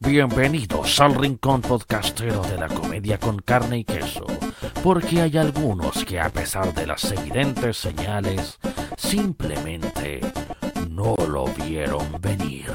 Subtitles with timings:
[0.00, 4.24] Bienvenidos al rincón podcastero de la comedia con carne y queso,
[4.84, 8.60] porque hay algunos que a pesar de las evidentes señales,
[8.96, 10.20] simplemente
[10.88, 12.72] no lo vieron venir.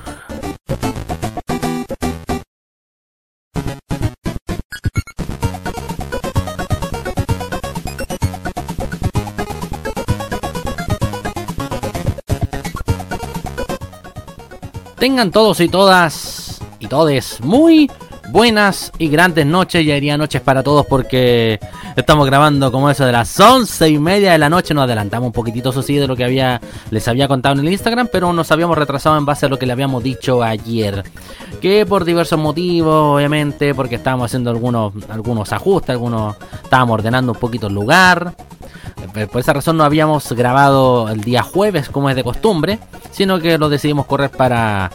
[14.99, 16.52] Tengan todos y todas
[16.83, 17.89] y todes muy
[18.29, 19.85] buenas y grandes noches.
[19.85, 21.59] Ya diría noches para todos porque
[21.95, 24.73] estamos grabando como eso de las once y media de la noche.
[24.73, 26.59] Nos adelantamos un poquitito, eso sí, de lo que había
[26.91, 29.65] les había contado en el Instagram, pero nos habíamos retrasado en base a lo que
[29.65, 31.03] le habíamos dicho ayer.
[31.61, 37.39] Que por diversos motivos, obviamente, porque estábamos haciendo algunos, algunos ajustes, algunos estábamos ordenando un
[37.39, 38.33] poquito el lugar.
[39.15, 42.79] Eh, Por esa razón no habíamos grabado el día jueves como es de costumbre,
[43.11, 44.91] sino que lo decidimos correr para,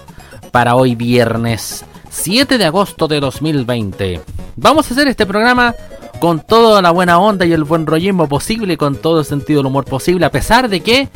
[0.51, 4.20] para hoy viernes 7 de agosto de 2020.
[4.56, 5.75] Vamos a hacer este programa
[6.20, 9.67] con toda la buena onda y el buen rollismo posible, con todo el sentido del
[9.67, 11.09] humor posible, a pesar de que,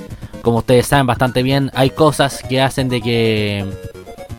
[0.43, 3.65] como ustedes saben bastante bien, hay cosas que hacen de que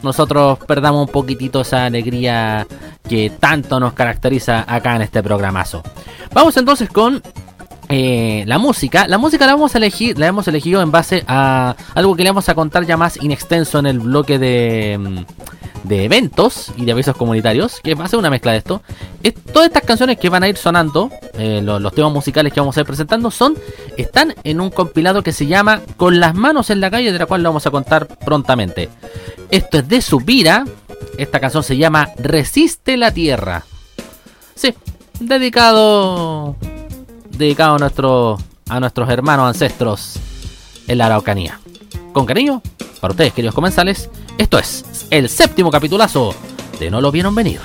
[0.01, 2.67] nosotros perdamos un poquitito esa alegría
[3.07, 5.83] que tanto nos caracteriza acá en este programazo.
[6.33, 7.21] Vamos entonces con
[7.89, 11.75] eh, la música, la música la vamos a elegir, la hemos elegido en base a
[11.93, 16.05] algo que le vamos a contar ya más inextenso en el bloque de, mm, de
[16.05, 18.81] eventos y de avisos comunitarios, que va a ser una mezcla de esto.
[19.21, 22.59] Es- todas estas canciones que van a ir sonando, eh, lo- los, temas musicales que
[22.61, 23.55] vamos a ir presentando, son
[23.97, 27.25] están en un compilado que se llama Con las manos en la calle, de la
[27.25, 28.89] cual lo vamos a contar prontamente.
[29.51, 30.63] Esto es de Subira,
[31.17, 33.65] esta canción se llama Resiste la Tierra.
[34.55, 34.73] Sí,
[35.19, 36.55] dedicado
[37.37, 38.37] dedicado a, nuestro,
[38.69, 40.19] a nuestros hermanos ancestros
[40.87, 41.59] en la Araucanía.
[42.11, 42.61] Con cariño,
[43.01, 46.35] para ustedes, queridos comensales, esto es el séptimo capitulazo
[46.79, 47.59] de No lo vieron venir.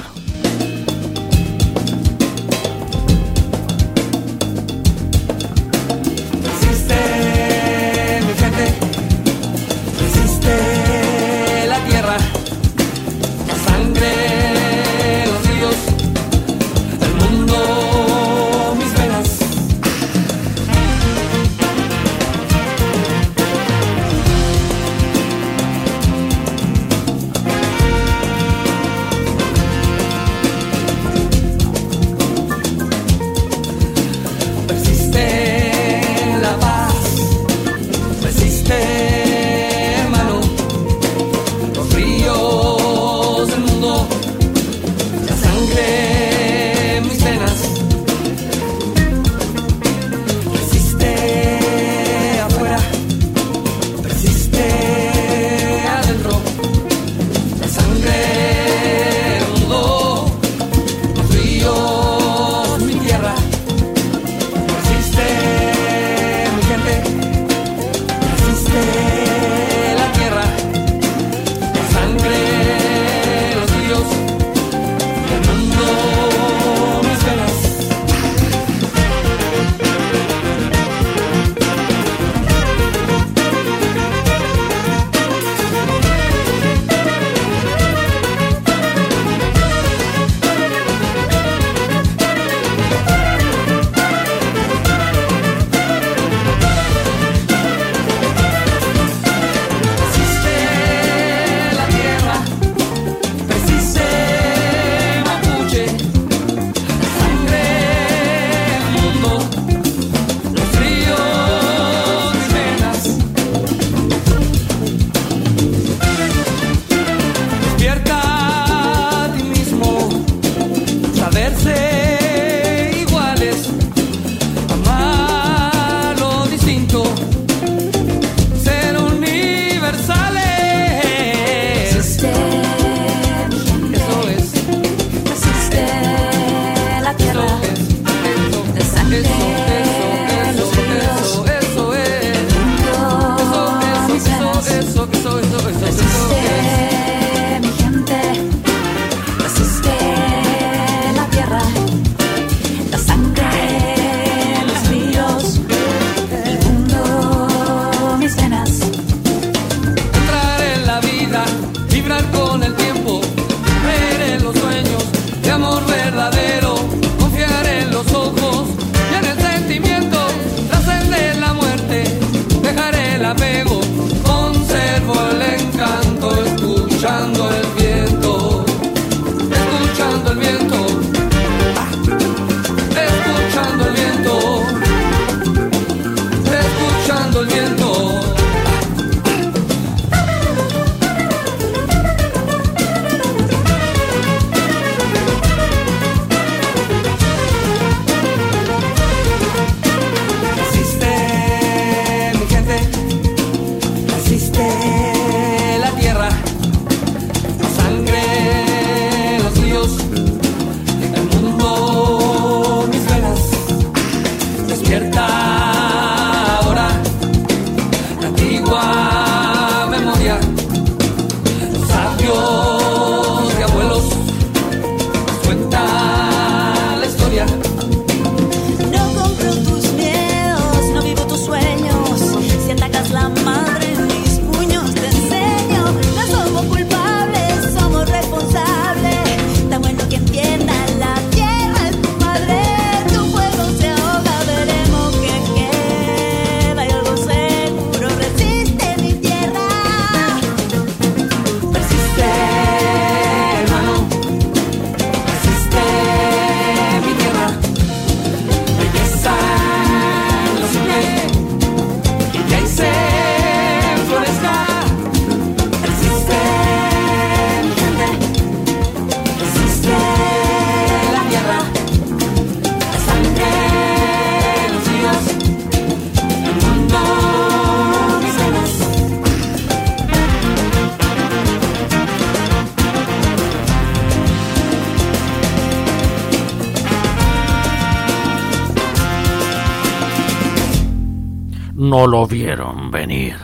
[291.99, 293.35] No lo vieron venir.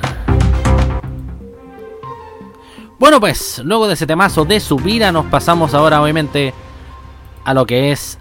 [3.01, 6.55] Bueno, pues, luego de ese temazo de su vida, nos pasamos ahora, obviamente,
[7.45, 8.17] a lo que es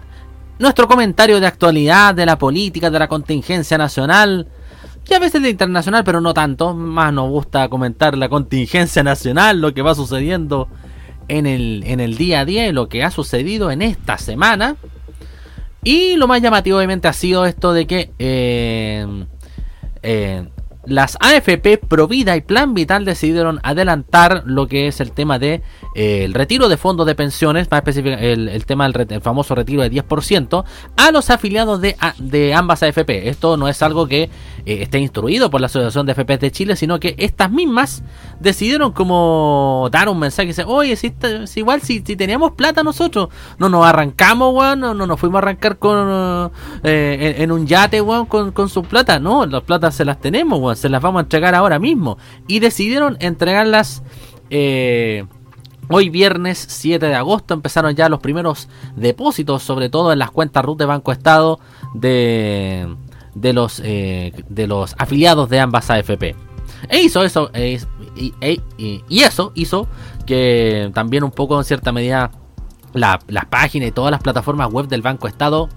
[0.58, 4.48] nuestro comentario de actualidad, de la política, de la contingencia nacional,
[5.08, 6.74] y a veces de internacional, pero no tanto.
[6.74, 10.66] Más nos gusta comentar la contingencia nacional, lo que va sucediendo
[11.28, 14.74] en el, en el día a día y lo que ha sucedido en esta semana.
[15.84, 19.23] Y lo más llamativo, obviamente, ha sido esto de que eh,
[20.04, 20.46] eh,
[20.86, 25.62] las AFP Provida y Plan Vital decidieron adelantar lo que es el tema de
[25.94, 30.64] el retiro de fondos de pensiones, más específicamente el, tema del famoso retiro de 10%,
[30.96, 33.28] a los afiliados de, de ambas AFP.
[33.28, 34.30] Esto no es algo que eh,
[34.82, 38.02] esté instruido por la Asociación de AFP de Chile, sino que estas mismas
[38.40, 41.14] decidieron como dar un mensaje, dice, oye, si,
[41.56, 46.50] igual si, teníamos plata nosotros, no nos arrancamos, weón, no, nos fuimos a arrancar con
[46.82, 50.58] eh, en, un yate, weón, con, con su plata, no, las platas se las tenemos,
[50.58, 52.18] weón se las vamos a entregar ahora mismo.
[52.46, 54.02] Y decidieron entregarlas
[54.50, 55.24] eh,
[55.88, 57.54] hoy viernes 7 de agosto.
[57.54, 61.60] Empezaron ya los primeros depósitos, sobre todo en las cuentas RUT de Banco Estado
[61.94, 62.94] de,
[63.34, 66.34] de, los, eh, de los afiliados de ambas AFP.
[66.88, 67.80] E hizo eso, e,
[68.40, 69.88] e, y, eso hizo
[70.26, 72.30] que también un poco en cierta medida
[72.92, 75.68] las páginas y todas las plataformas web del Banco Estado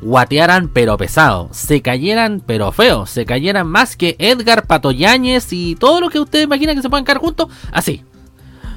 [0.00, 6.00] guatearan pero pesado, se cayeran pero feo, se cayeran más que Edgar Patoyáñez y todo
[6.00, 8.04] lo que ustedes imaginan que se puedan caer juntos, así.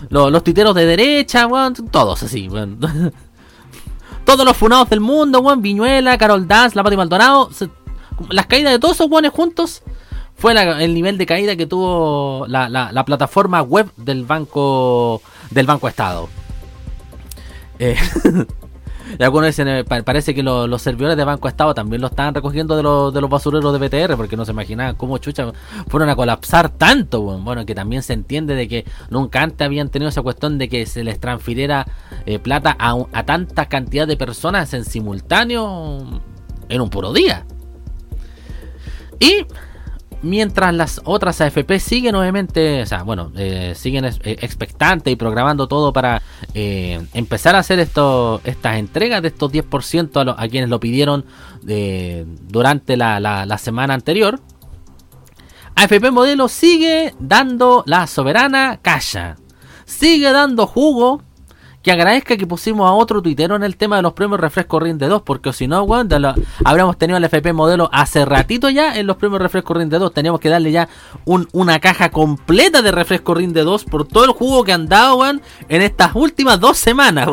[0.09, 1.47] Los, los de derecha,
[1.91, 2.49] todos así,
[4.25, 7.49] Todos los funados del mundo, weón, Viñuela, Carol Daz, La Pati Maldonado,
[8.29, 9.83] las caídas de todos esos weones juntos
[10.35, 15.87] fue el nivel de caída que tuvo la, la, plataforma web del banco del Banco
[15.87, 16.29] Estado.
[17.79, 17.97] Eh,
[19.17, 22.75] Y algunos dicen, eh, parece que los servidores de Banco Estado también lo estaban recogiendo
[22.75, 25.51] de, los, de los basureros de BTR, porque no se imaginaban cómo chucha
[25.87, 27.21] fueron a colapsar tanto.
[27.21, 30.85] Bueno, que también se entiende de que nunca antes habían tenido esa cuestión de que
[30.85, 31.85] se les transfiriera
[32.25, 36.21] eh, plata a, a tanta cantidad de personas en simultáneo
[36.69, 37.45] en un puro día.
[39.19, 39.45] Y
[40.23, 45.67] mientras las otras AFP siguen obviamente, o sea, bueno, eh, siguen eh, expectantes y programando
[45.67, 46.21] todo para
[46.53, 51.25] eh, empezar a hacer esto, estas entregas de estos 10% a, a, quienes lo pidieron
[51.61, 54.39] durante la, la, semana anterior.
[55.75, 59.37] AFP Modelo sigue dando la soberana calla,
[59.85, 61.21] sigue dando jugo
[61.83, 65.07] que agradezca que pusimos a otro tuitero en el tema de los premios Refresco Rinde
[65.07, 66.07] 2, porque si no, weón,
[66.63, 70.13] habríamos tenido el FP modelo hace ratito ya en los premios Refresco Rinde 2.
[70.13, 70.87] Teníamos que darle ya
[71.25, 75.41] una caja completa de Refresco Rinde 2 por todo el jugo que han dado, weón,
[75.67, 77.27] en estas últimas dos semanas,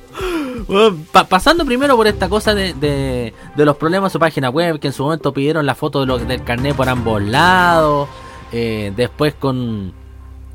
[1.28, 5.04] pasando primero por esta cosa de, los problemas de su página web, que en su
[5.04, 8.08] momento pidieron la foto del carnet por ambos lados,
[8.50, 9.92] eh, después con...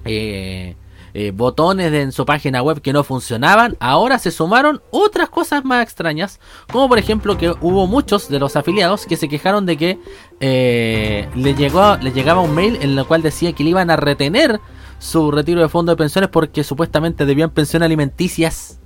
[0.04, 0.76] Eh,
[1.22, 5.84] eh, botones en su página web que no funcionaban, ahora se sumaron otras cosas más
[5.84, 6.40] extrañas,
[6.72, 10.00] como por ejemplo que hubo muchos de los afiliados que se quejaron de que
[10.40, 13.98] eh, le, llegó, le llegaba un mail en el cual decía que le iban a
[13.98, 14.62] retener
[14.98, 18.80] su retiro de fondo de pensiones porque supuestamente debían pensiones alimenticias.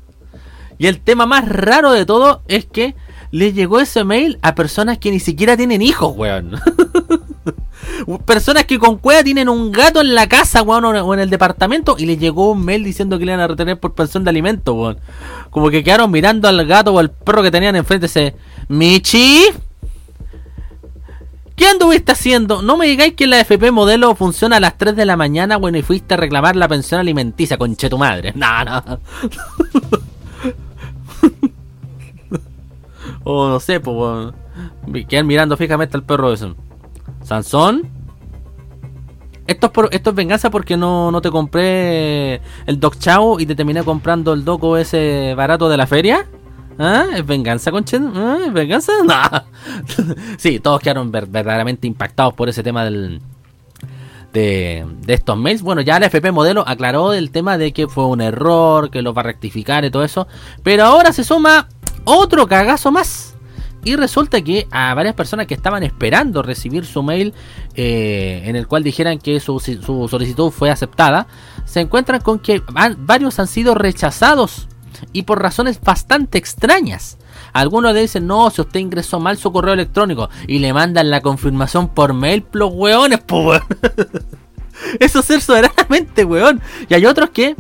[0.80, 2.96] Y el tema más raro de todo es que
[3.30, 6.56] le llegó ese mail a personas que ni siquiera tienen hijos, weón.
[8.26, 11.96] Personas que con cueva tienen un gato en la casa, weón, o en el departamento,
[11.98, 14.74] y le llegó un mail diciendo que le iban a retener por pensión de alimento,
[14.74, 15.00] weón.
[15.50, 18.36] Como que quedaron mirando al gato o al perro que tenían enfrente, ese
[18.68, 19.46] Michi.
[21.56, 22.62] ¿Qué anduviste haciendo?
[22.64, 25.78] No me digáis que la FP modelo funciona a las 3 de la mañana, bueno,
[25.78, 28.34] y fuiste a reclamar la pensión alimenticia, conche tu madre.
[28.44, 28.84] No, no.
[33.24, 34.34] o no sé, pues.
[35.08, 36.56] Quedan mirando fijamente al perro eso.
[37.24, 37.90] Sansón.
[39.46, 43.46] Esto es, por, esto es venganza porque no, no te compré el Doc Chao y
[43.46, 46.26] te terminé comprando el Doco ese barato de la feria.
[46.80, 47.06] ¿Ah?
[47.16, 48.12] ¿Es venganza, conchen?
[48.16, 48.40] ¿Ah?
[48.46, 48.94] ¿Es venganza?
[49.04, 49.16] No.
[50.38, 53.22] sí, todos quedaron verdaderamente impactados por ese tema del,
[54.32, 55.62] de, de, estos mails.
[55.62, 59.14] Bueno, ya la FP Modelo aclaró el tema de que fue un error, que lo
[59.14, 60.28] va a rectificar y todo eso.
[60.64, 61.68] Pero ahora se suma
[62.06, 63.33] otro cagazo más.
[63.84, 67.34] Y resulta que a varias personas que estaban esperando recibir su mail
[67.76, 71.28] eh, en el cual dijeran que su, solicitud fue aceptada,
[71.66, 72.62] se encuentran con que
[72.98, 74.68] varios han sido rechazados
[75.12, 77.18] y por razones bastante extrañas.
[77.52, 81.22] Algunos le dicen, no, si usted ingresó mal su correo electrónico y le mandan la
[81.22, 83.64] confirmación por mail, los weones, po, weón.
[85.00, 86.62] Eso es ser soberanamente, weón.
[86.90, 87.56] Y hay otros que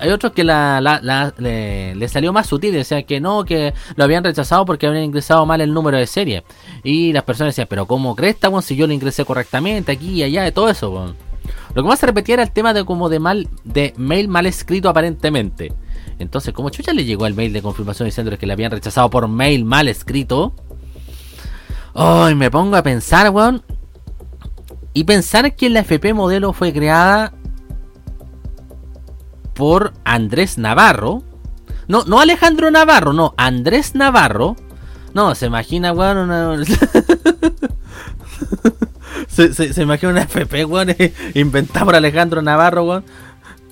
[0.00, 3.74] Hay otros que la, la- la- le, salió más sutil, o sea que no, que
[3.96, 6.42] lo habían rechazado porque habían ingresado mal el número de serie.
[6.82, 8.62] Y las personas decían, pero ¿cómo crees, weón?
[8.62, 11.16] Si yo lo ingresé correctamente aquí y allá, de todo eso, weón.
[11.74, 14.46] Lo que más se repetía era el tema de como de mal, de mail mal
[14.46, 15.72] escrito aparentemente.
[16.18, 19.28] Entonces, como chucha le llegó el mail de confirmación diciéndole que le habían rechazado por
[19.28, 20.54] mail mal escrito.
[21.94, 23.62] Ay, me pongo a pensar, weón.
[24.92, 27.32] Y pensar que la FP modelo fue creada
[29.54, 31.22] por Andrés Navarro.
[31.88, 34.56] No, no Alejandro Navarro, no, Andrés Navarro.
[35.12, 36.64] No, se imagina, weón,
[39.28, 40.94] se, imagina una FP, weón,
[41.34, 43.04] inventada por Alejandro Navarro, weón.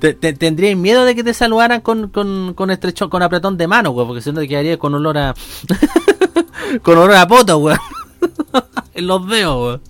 [0.01, 4.09] Te, miedo de que te saludaran con, con, con estrecho, con apretón de mano, weón,
[4.09, 5.35] porque si no te quedaría con olor a...
[6.83, 7.79] con olor a poto, weón.
[8.95, 9.81] en los dedos, weón.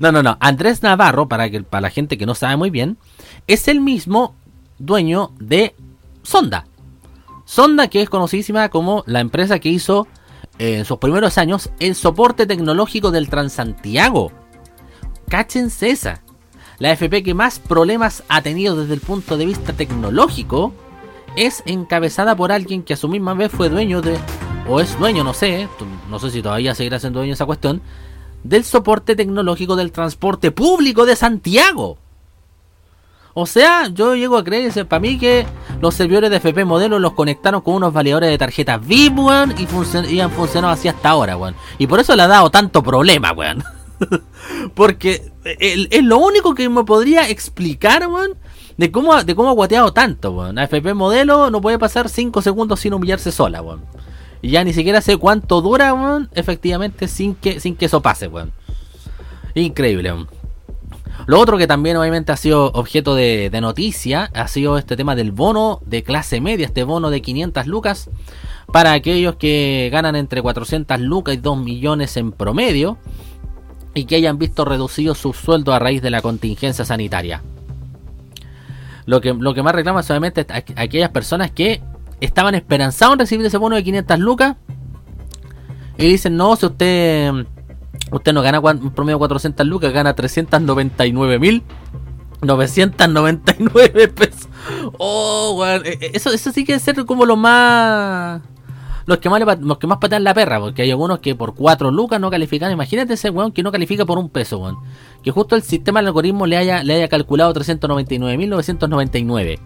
[0.00, 0.36] No, no, no.
[0.40, 2.98] Andrés Navarro, para, que, para la gente que no sabe muy bien,
[3.46, 4.34] es el mismo
[4.78, 5.74] dueño de
[6.22, 6.66] Sonda.
[7.44, 10.06] Sonda, que es conocidísima como la empresa que hizo
[10.58, 14.32] eh, en sus primeros años el soporte tecnológico del Transantiago.
[15.28, 16.22] Cáchense esa.
[16.78, 20.72] La FP que más problemas ha tenido desde el punto de vista tecnológico
[21.36, 24.16] es encabezada por alguien que a su misma vez fue dueño de,
[24.68, 25.68] o es dueño, no sé, eh,
[26.10, 27.80] no sé si todavía seguirá siendo dueño de esa cuestión,
[28.44, 31.98] del soporte tecnológico del transporte público de Santiago.
[33.40, 35.46] O sea, yo llego a creer, para mí que
[35.80, 40.18] los servidores de FP modelo los conectaron con unos validadores de tarjetas VIP, weón, y,
[40.18, 41.54] han funcionado así hasta ahora, weón.
[41.78, 43.62] Y por eso le ha dado tanto problema, weón.
[44.74, 45.30] Porque
[45.60, 48.32] el- es lo único que me podría explicar, weón,
[48.76, 50.58] de cómo, de cómo ha guateado tanto, weón.
[50.58, 53.84] FP modelo no puede pasar 5 segundos sin humillarse sola, weón.
[54.42, 58.26] Y ya ni siquiera sé cuánto dura, weón, efectivamente, sin que, sin que eso pase,
[58.26, 58.50] weón.
[59.54, 60.37] Increíble, weón.
[61.28, 65.30] Lo otro que también obviamente ha sido objeto de, noticia ha sido este tema del
[65.30, 68.08] bono de clase media, este bono de 500 lucas
[68.72, 72.96] para aquellos que ganan entre 400 lucas y 2 millones en promedio
[73.92, 77.42] y que hayan visto reducido su sueldo a raíz de la contingencia sanitaria.
[79.04, 81.82] Lo que, lo que más reclama es obviamente aqu- aquellas personas que
[82.22, 84.56] estaban esperanzados en recibir ese bono de 500 lucas
[85.98, 87.32] y dicen, no, si usted
[88.12, 91.62] usted no gana un promedio de 400 lucas, gana 399 mil
[92.42, 94.48] 999 pesos.
[94.98, 95.84] Oh, weón.
[95.86, 98.40] eh, eh, Eso, eso sí que es ser como lo más.
[99.06, 101.90] Los que más, los que más patean la perra, porque hay algunos que por 4
[101.90, 102.70] lucas no califican.
[102.70, 104.76] Imagínate ese weón que no califica por un peso, weón.
[105.22, 109.58] Que justo el sistema del algoritmo le haya, le haya calculado 399.999.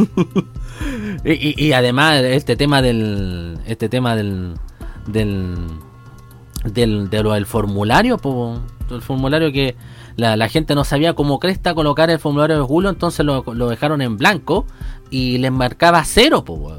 [1.24, 3.58] y, y, y además, este tema del.
[3.66, 4.54] Este tema del.
[5.06, 5.56] Del.
[6.64, 9.76] Del, de lo del formulario, po, el formulario que
[10.16, 14.18] la, gente no sabía cómo cresta colocar el formulario de Julio, entonces lo, dejaron en
[14.18, 14.66] blanco
[15.08, 16.76] y les marcaba cero, po.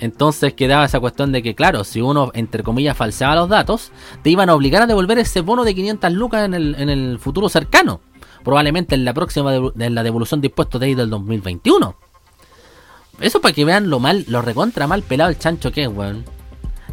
[0.00, 3.90] Entonces quedaba esa cuestión de que, claro, si uno, entre comillas, falseaba los datos,
[4.22, 7.18] te iban a obligar a devolver ese bono de 500 lucas en el, en el
[7.18, 8.00] futuro cercano.
[8.44, 11.96] Probablemente en la próxima en la devolución de impuestos de ahí del 2021.
[13.20, 16.24] Eso para que vean lo mal, lo recontra mal pelado el chancho que es, weón.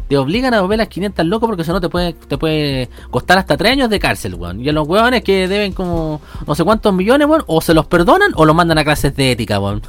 [0.08, 3.38] Te obligan a devolver las 500 locos porque si no te puede, te puede costar
[3.38, 4.60] hasta 3 años de cárcel, weón.
[4.60, 7.86] Y a los weones que deben como no sé cuántos millones, weón, o se los
[7.86, 9.82] perdonan o los mandan a clases de ética, weón.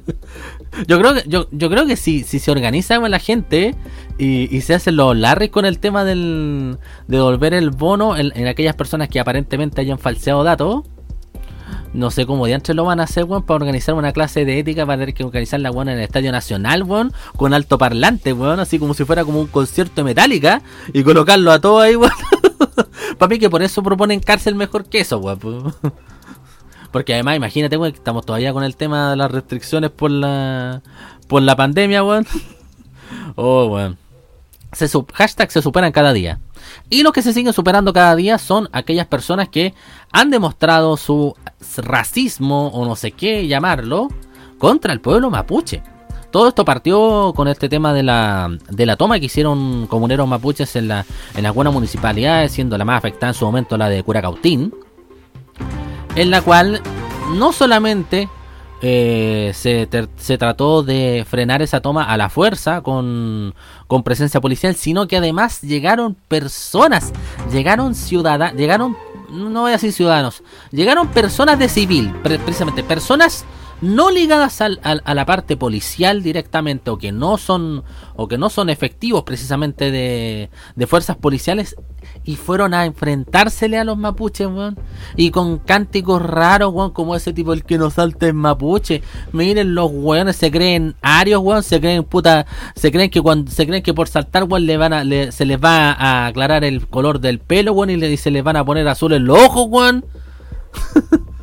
[0.88, 3.74] yo creo que, yo, yo creo que si, si se organiza la gente
[4.18, 8.32] y, y se hacen los larris con el tema del, de devolver el bono en,
[8.34, 10.84] en aquellas personas que aparentemente hayan falseado datos,
[11.94, 14.84] no sé cómo diantres lo van a hacer, weón, para organizar una clase de ética,
[14.84, 18.78] para tener que organizarla, weón, en el Estadio Nacional, weón, con alto parlante, weón, así
[18.80, 20.60] como si fuera como un concierto de
[20.92, 22.12] y colocarlo a todo ahí, weón.
[23.18, 25.38] para mí que por eso proponen cárcel mejor que eso, weón.
[25.38, 25.72] po.
[26.90, 30.82] Porque además, imagínate, weón, que estamos todavía con el tema de las restricciones por la,
[31.28, 32.26] por la pandemia, weón.
[33.36, 33.98] Oh, weón.
[34.72, 36.40] Se hashtag se superan cada día.
[36.90, 39.74] Y los que se siguen superando cada día son aquellas personas que
[40.12, 41.34] han demostrado su
[41.78, 44.08] racismo o no sé qué llamarlo
[44.58, 45.82] contra el pueblo mapuche.
[46.30, 50.74] Todo esto partió con este tema de la, de la toma que hicieron comuneros mapuches
[50.74, 54.74] en, la, en algunas municipalidades, siendo la más afectada en su momento la de Curacautín,
[56.16, 56.82] en la cual
[57.36, 58.28] no solamente
[58.82, 63.54] eh, se, se trató de frenar esa toma a la fuerza con,
[64.04, 67.12] presencia policial, sino que además llegaron personas,
[67.52, 68.96] llegaron ciudadanos, llegaron,
[69.30, 73.44] no voy a decir ciudadanos, llegaron personas de civil, pre- precisamente personas
[73.80, 77.82] no ligadas al- al- a la parte policial directamente o que no son
[78.16, 81.74] o que no son efectivos precisamente de, de fuerzas policiales
[82.24, 84.78] y fueron a enfrentársele a los mapuches, weón.
[85.16, 89.02] Y con cánticos raros, weón, como ese tipo el que nos salta en mapuche.
[89.32, 93.66] Miren, los weones se creen arios, weón, se creen puta, se creen que cuando se
[93.66, 95.02] creen que por saltar, weón, le van a,
[95.32, 98.44] se les va a aclarar el color del pelo, weón, y, le, y se les
[98.44, 100.04] van a poner azules los ojos, weón.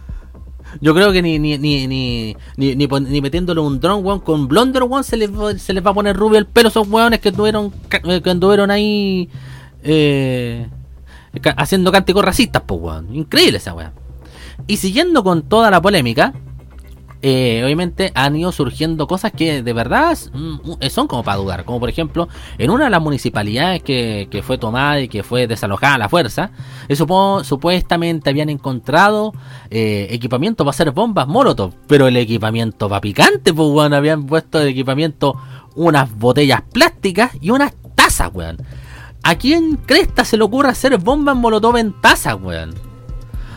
[0.81, 4.47] Yo creo que ni ni ni ni ni, ni, ni metiéndole un dron, weón, con
[4.47, 5.29] blonder, weón, se les,
[5.61, 8.29] se les va a poner rubio el pelo esos weones que estuvieron ca- eh, que
[8.31, 9.29] anduvieron ahí
[9.83, 10.67] eh,
[11.57, 13.15] haciendo cánticos racistas, pues, weón.
[13.15, 13.91] Increíble esa weón.
[14.67, 16.33] Y siguiendo con toda la polémica,
[17.21, 21.65] eh, obviamente han ido surgiendo cosas que de verdad mm, son como para dudar.
[21.65, 25.47] Como por ejemplo, en una de las municipalidades que, que fue tomada y que fue
[25.47, 26.51] desalojada la fuerza,
[26.87, 29.33] eh, supuestamente habían encontrado
[29.69, 31.73] eh, equipamiento para hacer bombas molotov.
[31.87, 33.93] Pero el equipamiento va picante, pues weón.
[33.93, 35.35] Habían puesto de equipamiento
[35.75, 38.57] unas botellas plásticas y unas tazas, weón.
[39.23, 42.90] ¿A quién cresta se le ocurre hacer bombas molotov en tazas, weón?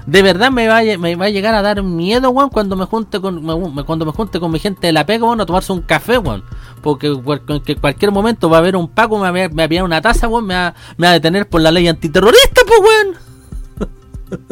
[0.07, 3.21] De verdad me va, a, me a llegar a dar miedo, weón, cuando me junte
[3.21, 3.43] con
[3.87, 6.45] cuando me junte con mi gente de la pega, weón, a tomarse un café, weón.
[6.83, 9.85] Porque en cualquier momento va a haber un paco, me va me va a pillar
[9.85, 13.17] una taza, weón, me va, me va a detener por la ley antiterrorista, pues, weón.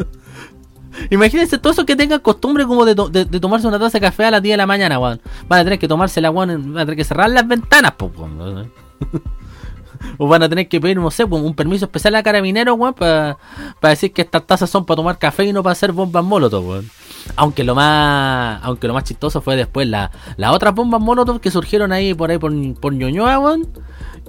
[1.09, 4.31] Imagínense todo eso que tengan costumbre como de, de- tomarse una taza de café a
[4.31, 5.21] las 10 de la mañana, weón.
[5.47, 8.71] Van a tener que tomársela, weón, van a tener que cerrar las ventanas, pues, weón.
[10.17, 12.93] O van a tener que pedir, no sé, pues, un permiso especial a carabineros, weón,
[12.93, 13.37] para
[13.81, 16.89] decir que estas tazas son para tomar café y no para hacer bombas molotov, weón.
[17.35, 21.51] Aunque lo más aunque lo más chistoso fue después la, las otras bombas molotov que
[21.51, 23.67] surgieron ahí por ahí por, por Ñuñoa, weón.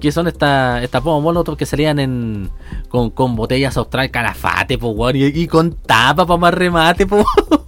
[0.00, 2.50] Que son estas estas bombas molotov que salían en
[2.88, 7.24] con, con botellas austral calafate, pues, weón, y, con tapa para más remate, pues.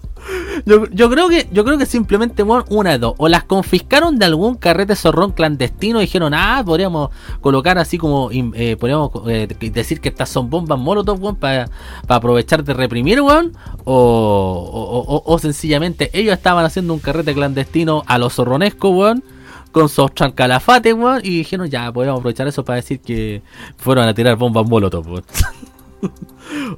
[0.64, 4.24] Yo, creo que yo creo que simplemente weón, una de dos o las confiscaron de
[4.24, 10.00] algún carrete zorrón clandestino y dijeron ah podríamos colocar así como eh, podríamos eh, decir
[10.00, 11.68] que estas son bombas molotov weón para
[12.08, 13.52] aprovechar de reprimir weón
[13.84, 19.24] o, o, o- o sencillamente ellos estaban haciendo un carrete clandestino a los zorronescos weón
[19.72, 23.42] con sus calafate weón y dijeron ya podríamos aprovechar eso para decir que
[23.76, 25.24] fueron a tirar bombas molotov weón.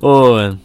[0.01, 0.61] Oh, weón.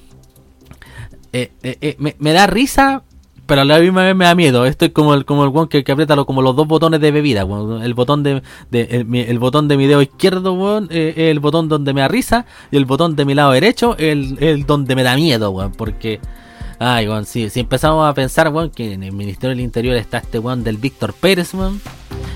[1.33, 3.03] Eh, eh, eh, me, me da risa,
[3.45, 4.65] pero a la misma vez me da miedo.
[4.65, 7.43] Esto es como el, como el que, que aprieta como los dos botones de bebida.
[7.43, 7.83] weón.
[7.83, 8.41] El botón de,
[8.71, 12.45] el, botón de mi dedo izquierdo, weón, eh, el botón donde me da risa.
[12.71, 15.73] Y el botón de mi lado derecho, el, el donde me da miedo, weón.
[15.73, 16.21] Porque,
[16.79, 20.19] ay, weón, si, si empezamos a pensar, weón, que en el Ministerio del Interior está
[20.19, 21.81] este weón del Víctor Pérez, weón.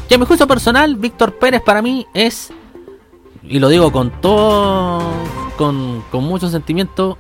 [0.10, 2.51] Que a mi juicio personal, Víctor Pérez para mí es,
[3.43, 5.01] y lo digo con todo,
[5.57, 7.17] con, con mucho sentimiento,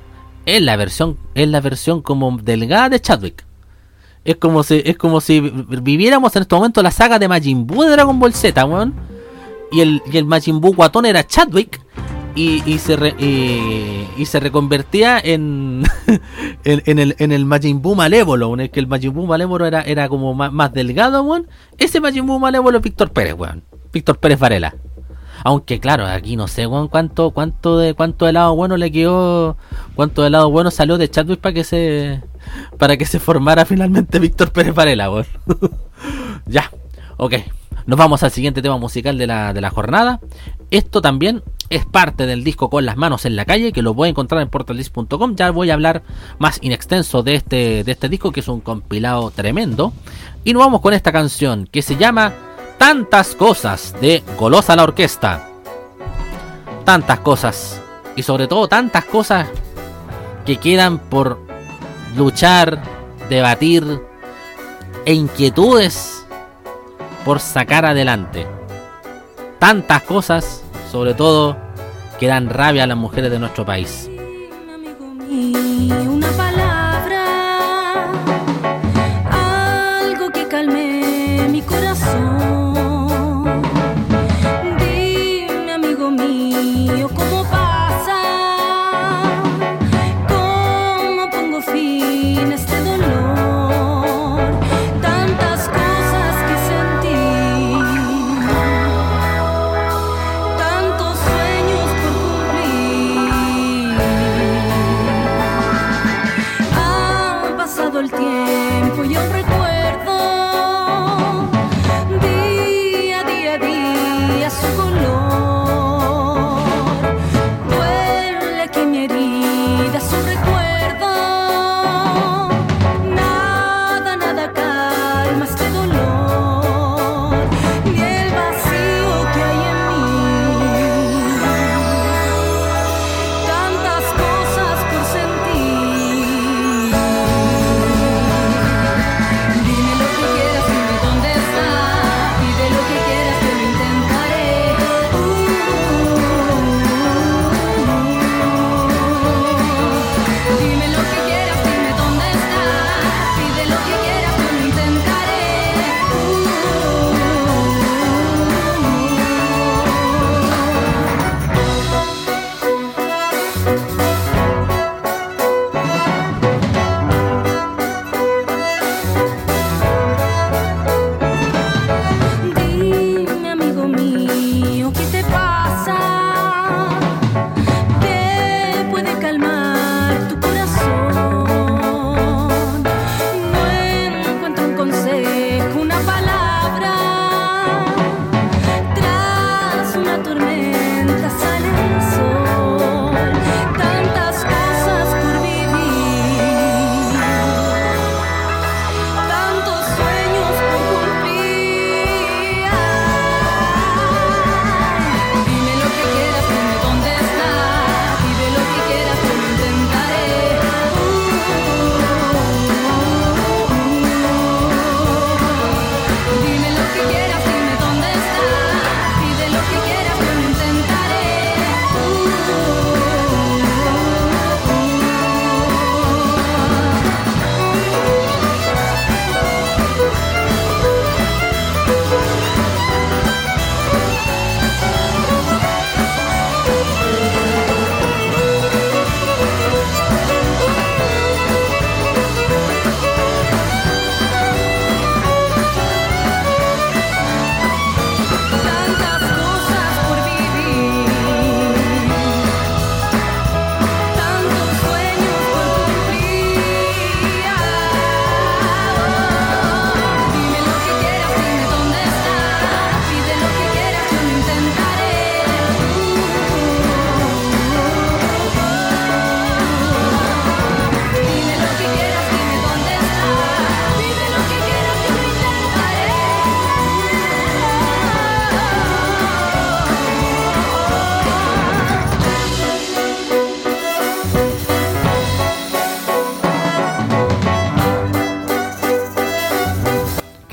[0.47, 3.45] es la versión, es la versión como delgada de Chadwick.
[4.25, 7.67] Es como si, es como si vi- viviéramos en este momento la saga de Majin
[7.67, 8.93] Buu de Dragon Ball Z, weón.
[9.71, 11.79] Y el, y el Majin Buu guatón era Chadwick.
[12.35, 15.83] Y, y se y, y se reconvertía en,
[16.63, 20.07] en, el, en el Majin Buu malévolo, en que el Majin Buu malévolo era, era
[20.09, 21.47] como más, más delgado, weón.
[21.77, 23.63] Ese Majin Buu malévolo es Víctor Pérez, weón.
[23.93, 24.75] Víctor Pérez Varela.
[25.43, 29.57] Aunque claro, aquí no sé cuánto, cuánto de cuánto helado bueno le quedó,
[29.95, 32.21] cuánto helado bueno salió de Chadwick para que se
[32.77, 35.25] para que se formara finalmente Víctor Pérez Varela, weón.
[36.45, 36.71] ya,
[37.17, 37.33] ok.
[37.85, 40.19] Nos vamos al siguiente tema musical de la, de la jornada.
[40.71, 44.07] Esto también es parte del disco Con las manos en la calle, que lo voy
[44.07, 45.35] a encontrar en portaldisc.com.
[45.35, 46.03] Ya voy a hablar
[46.37, 49.93] más in extenso de este, de este disco, que es un compilado tremendo.
[50.43, 52.33] Y nos vamos con esta canción que se llama
[52.77, 55.49] Tantas cosas de Golosa la Orquesta.
[56.85, 57.81] Tantas cosas.
[58.15, 59.47] Y sobre todo tantas cosas
[60.45, 61.39] que quedan por
[62.15, 62.81] luchar,
[63.29, 64.01] debatir
[65.05, 66.25] e inquietudes
[67.25, 68.47] por sacar adelante.
[69.59, 71.57] Tantas cosas, sobre todo,
[72.19, 74.09] que dan rabia a las mujeres de nuestro país.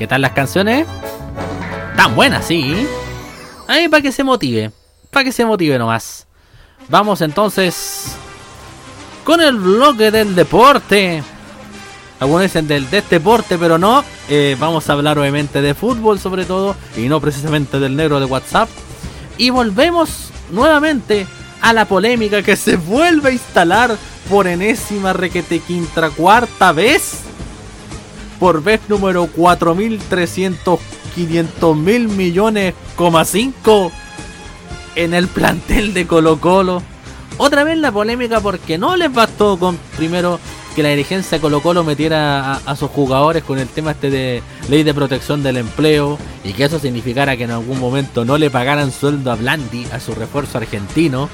[0.05, 0.85] ¿Qué tal las canciones?
[1.95, 2.85] Tan buenas, sí.
[3.67, 4.69] Ahí para que se motive.
[5.09, 6.27] Para que se motive nomás.
[6.89, 8.15] Vamos entonces
[9.23, 11.23] con el bloque del deporte.
[12.19, 14.03] Algunos dicen del de deporte, pero no.
[14.29, 16.75] Eh, vamos a hablar obviamente de fútbol sobre todo.
[16.95, 18.69] Y no precisamente del negro de WhatsApp.
[19.39, 21.25] Y volvemos nuevamente
[21.63, 23.97] a la polémica que se vuelve a instalar
[24.29, 27.23] por enésima requete quinta cuarta vez.
[28.45, 30.77] Por vez número 4.300,
[31.15, 33.91] 500 mil millones, 5
[34.93, 36.83] en el plantel de Colo Colo.
[37.37, 40.39] Otra vez la polémica porque no les bastó con primero
[40.75, 44.43] que la dirigencia de Colo Colo metiera a, sus jugadores con el tema este de
[44.69, 48.51] ley de protección del empleo y que eso significara que en algún momento no le
[48.51, 51.29] pagaran sueldo a Blandi, a su refuerzo argentino.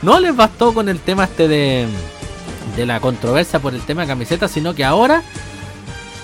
[0.00, 1.86] No les bastó con el tema este de,
[2.74, 5.22] de la controversia por el tema de camiseta, sino que ahora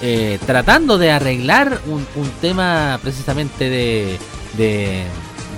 [0.03, 2.07] eh, tratando de arreglar un,
[2.41, 3.69] tema precisamente
[4.57, 5.07] de,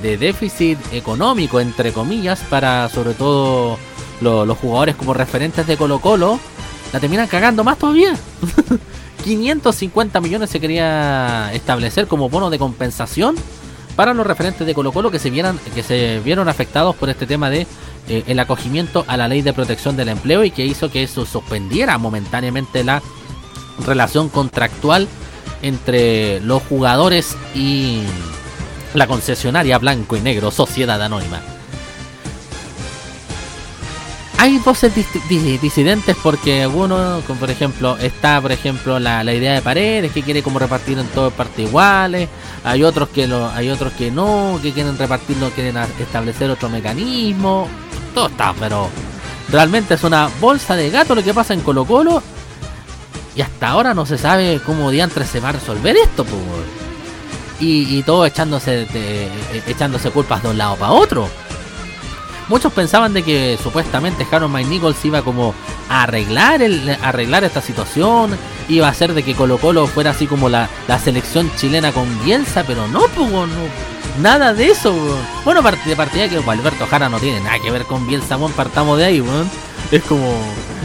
[0.02, 3.78] déficit económico, entre comillas, para sobre todo
[4.20, 6.40] lo- los jugadores como referentes de Colo Colo,
[6.92, 8.14] la terminan cagando más todavía.
[9.24, 13.36] 550 millones se quería establecer como bono de compensación
[13.94, 17.26] para los referentes de Colo Colo que se vieran que se vieron afectados por este
[17.26, 17.66] tema de
[18.08, 21.24] eh, el acogimiento a la ley de protección del empleo y que hizo que eso
[21.24, 23.00] suspendiera momentáneamente la
[23.84, 25.08] relación contractual
[25.62, 28.02] entre los jugadores y
[28.94, 31.40] la concesionaria blanco y negro Sociedad Anónima.
[34.38, 39.32] Hay voces dis- dis- disidentes porque algunos, como por ejemplo, está por ejemplo la, la
[39.34, 42.28] idea de paredes que quiere como repartir en todas partes iguales.
[42.64, 46.68] Hay otros que lo, hay otros que no, que quieren repartirlo, quieren a- establecer otro
[46.68, 47.68] mecanismo.
[48.14, 48.88] Todo está, pero
[49.48, 52.20] realmente es una bolsa de gato lo que pasa en Colo Colo.
[53.34, 56.42] Y hasta ahora no se sabe cómo diantres se va a resolver esto, pues.
[57.60, 61.28] Y, y todo echándose de- eh, echándose culpas de un lado para otro.
[62.48, 65.54] Muchos pensaban de que supuestamente Harold Mike Nichols iba como
[65.88, 68.36] a arreglar el, arreglar esta situación,
[68.68, 72.22] iba a hacer de que Colo Colo fuera así como la, la selección chilena con
[72.24, 73.46] Bielsa, pero no, pues, no,
[74.20, 74.92] nada de eso.
[74.92, 75.18] weón.
[75.44, 78.98] Bueno, de partida que Alberto Jara no tiene nada que ver con Bielsa, weón, partamos
[78.98, 79.48] de ahí, weón.
[79.90, 80.32] Es como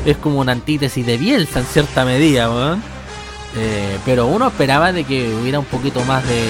[0.05, 2.77] es como una antítesis de Bielsa en cierta medida.
[3.55, 6.43] Eh, pero uno esperaba de que hubiera un poquito más de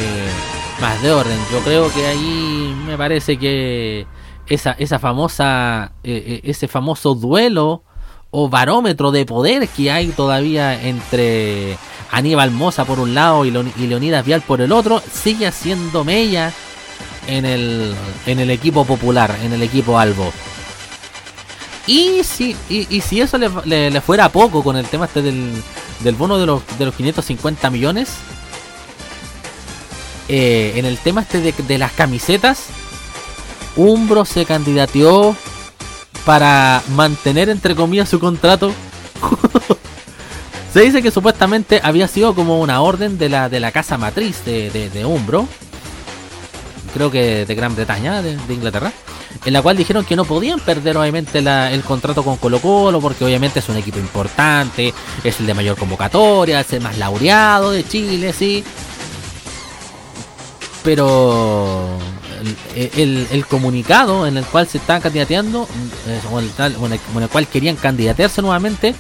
[0.81, 1.37] más de orden.
[1.51, 4.05] Yo creo que ahí me parece que
[4.47, 7.83] esa esa famosa eh, eh, ese famoso duelo
[8.29, 11.77] o barómetro de poder que hay todavía entre
[12.11, 16.51] Aníbal Moza por un lado y Leonidas Vial por el otro sigue haciendo mella
[17.27, 20.31] en el en el equipo popular, en el equipo Albo.
[21.87, 25.53] Y si, y, si eso le, le- le fuera poco con el tema este del,
[26.01, 28.09] del bono de los, de los 550 millones,
[30.27, 32.65] eh, en el tema este de, las camisetas,
[33.77, 35.35] Umbro se candidateó
[36.25, 38.73] para mantener entre comillas su contrato.
[40.73, 44.43] se dice que supuestamente había sido como una orden de la, de la casa matriz
[44.43, 45.47] de, de, de Umbro,
[46.93, 48.91] creo que de Gran Bretaña, de Inglaterra,
[49.45, 53.23] en la cual dijeron que no podían perder obviamente el contrato con Colo Colo, porque
[53.25, 57.87] obviamente es un equipo importante, es el de mayor convocatoria, es el más laureado de
[57.87, 58.63] Chile, sí.
[60.83, 61.97] Pero
[62.75, 65.67] el, comunicado en el cual se estaban candidateando,
[66.07, 68.95] eh, o, el en el, cual querían candidatearse nuevamente,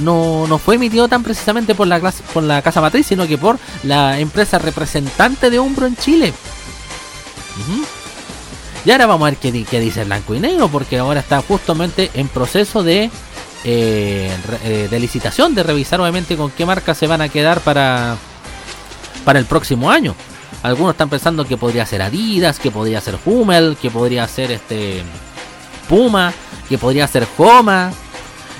[0.00, 3.38] no, no fue emitido tan precisamente por la, clase- por la casa matriz, sino que
[3.38, 6.32] por la empresa representante de Umbro en Chile.
[8.84, 12.10] Y ahora vamos a ver qué, qué dice Blanco y Negro, porque ahora está justamente
[12.14, 13.10] en proceso de,
[13.64, 14.30] eh,
[14.64, 18.16] eh, de licitación, de revisar obviamente con qué marcas se van a quedar para,
[19.24, 20.14] para el próximo año.
[20.62, 25.02] Algunos están pensando que podría ser Adidas, que podría ser Hummel, que podría ser este
[25.88, 26.32] Puma,
[26.68, 27.92] que podría ser Homa.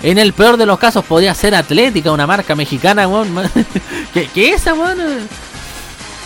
[0.03, 3.35] En el peor de los casos podría ser Atlética, una marca mexicana, weón.
[4.15, 4.99] que, que esa, weón.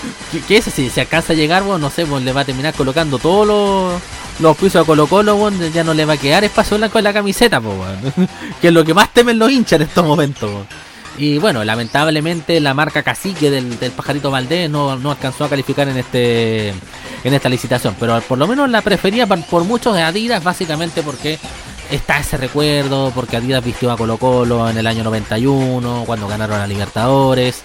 [0.05, 2.45] Eh, que, que ese si alcanza a llegar, weón, no sé, weón, le va a
[2.45, 4.03] terminar colocando todos los,
[4.41, 7.05] los pisos a Colo Colo, weón, ya no le va a quedar espacio blanco en
[7.05, 8.29] la camiseta, weón.
[8.61, 10.51] que es lo que más temen los hinchas en estos momentos.
[11.19, 15.89] Y bueno, lamentablemente la marca cacique del, del pajarito Valdés no, no alcanzó a calificar
[15.89, 16.69] en este
[17.25, 17.97] en esta licitación.
[17.99, 21.39] Pero por lo menos la prefería por, por muchos de Adidas, básicamente porque
[21.91, 26.61] está ese recuerdo, porque Adidas vistió a Colo Colo en el año 91, cuando ganaron
[26.61, 27.63] a Libertadores.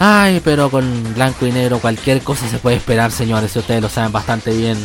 [0.00, 3.88] Ay, pero con blanco y negro cualquier cosa se puede esperar, señores, si ustedes lo
[3.88, 4.78] saben bastante bien.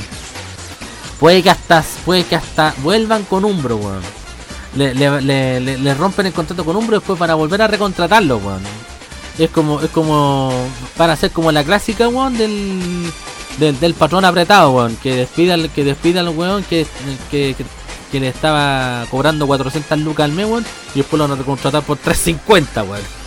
[1.20, 4.02] Puede que hasta, puede que hasta vuelvan con Umbro, weón.
[4.76, 8.62] Le, le- le- le- rompen el contrato con Umbro después para volver a recontratarlo, weón.
[9.38, 10.52] Es como, es como,
[10.98, 13.12] para hacer como la clásica, weón, del,
[13.60, 16.88] del, patrón apretado, weón, que despida, que despida al weón que,
[17.30, 17.66] que, que,
[18.12, 21.84] que le estaba cobrando 400 lucas al mes, weón, y después lo van a recontratar
[21.84, 23.23] por 350, weón.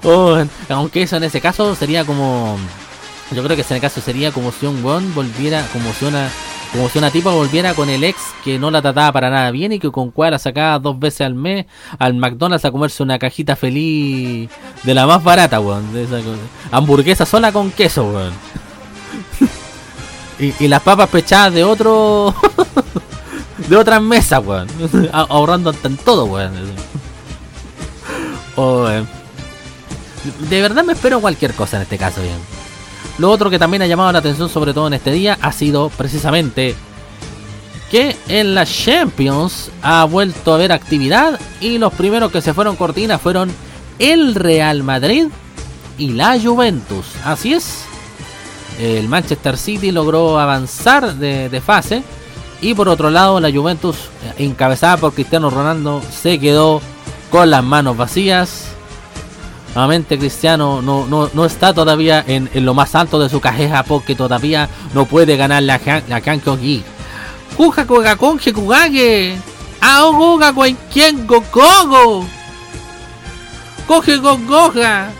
[0.08, 2.56] Oh, aunque eso en ese caso sería como,
[3.32, 6.28] yo creo que en ese caso sería como si un weón volviera, como si una,
[6.72, 9.72] como si una tipa volviera con el ex que no la trataba para nada bien
[9.72, 11.66] y que con cual la sacaba dos veces al mes
[11.98, 14.50] al McDonald's a comerse una cajita feliz
[14.82, 15.92] de la más barata, weón.
[15.92, 16.38] De esa cosa.
[16.70, 18.32] Hamburguesa sola con queso, weón.
[20.60, 22.34] y, las papas pechadas de otro.
[23.68, 24.68] de otras mesas, weón.
[25.12, 26.52] Ah- Ahorrando en todo, weón.
[28.56, 29.17] Oh, weón.
[30.48, 32.38] De verdad me espero cualquier cosa en este caso, bien.
[33.18, 35.88] Lo otro que también ha llamado la atención, sobre todo en este día, ha sido
[35.90, 36.74] precisamente
[37.90, 42.76] que en la Champions ha vuelto a haber actividad y los primeros que se fueron
[42.76, 43.50] cortina fueron
[43.98, 45.26] el Real Madrid
[45.96, 47.06] y la Juventus.
[47.24, 47.84] Así es,
[48.78, 52.02] el Manchester City logró avanzar de, fase
[52.60, 56.80] y por otro lado la Juventus, eh, encabezada por Cristiano Ronaldo, se quedó
[57.30, 58.68] con las manos vacías.
[59.74, 63.82] Nuevamente Cristiano no, no, no está todavía en, en lo más alto de su cajera
[63.84, 66.82] porque todavía no puede ganar la, la Kankogi.
[67.56, 69.36] Kuja koga konje kugage.
[69.80, 70.52] Ao goga
[70.92, 72.26] quien gogo.
[73.86, 75.10] Coge gogoja.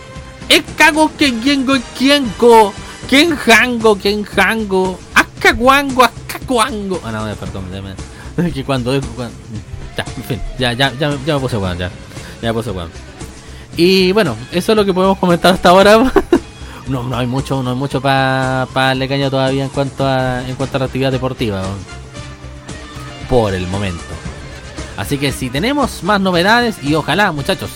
[0.49, 2.73] Es cago que quien go quien go.
[3.07, 4.99] Quien jango, quien jango.
[5.15, 6.03] Acá guango,
[6.47, 6.99] guango.
[7.03, 7.63] Ah, no, perdón.
[7.71, 9.33] me- que cuando, cuando-
[9.97, 10.41] Ya, en fin.
[10.57, 11.89] Ya, ya, ya, ya me puse guan, ya.
[12.41, 12.89] Ya me puse guan.
[13.81, 16.11] Y bueno, eso es lo que podemos comentar hasta ahora.
[16.89, 20.45] no, no hay mucho, no hay mucho para pa darle caña todavía en cuanto a
[20.45, 21.63] en cuanto a la actividad deportiva.
[23.29, 24.01] Por el momento.
[24.97, 27.69] Así que si tenemos más novedades y ojalá, muchachos,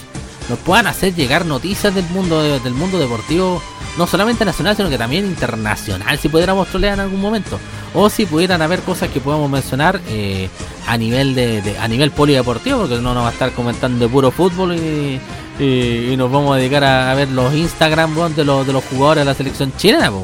[0.49, 3.61] nos puedan hacer llegar noticias del mundo de- del mundo deportivo,
[3.97, 7.59] no solamente nacional, sino que también internacional, si pudiéramos trolear en algún momento.
[7.93, 10.49] O si pudieran haber cosas que podamos mencionar eh,
[10.85, 14.11] a nivel de, de- a nivel polideportivo, porque no nos va a estar comentando de
[14.11, 15.21] puro fútbol y,
[15.59, 18.83] y- y nos vamos a dedicar a, a ver los Instagram de los de los
[18.85, 20.11] jugadores de la selección chilena.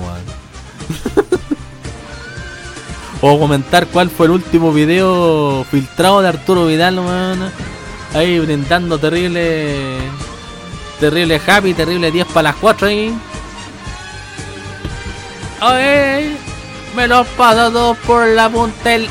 [3.22, 7.52] O comentar cuál fue el último video filtrado de Arturo Vidal, weón.
[8.14, 9.98] Ahí brindando terrible.
[11.02, 13.14] Terrible happy, terrible 10 para las 4 ahí.
[15.60, 16.38] Ay,
[16.96, 19.10] me los paso todos por la punta del i.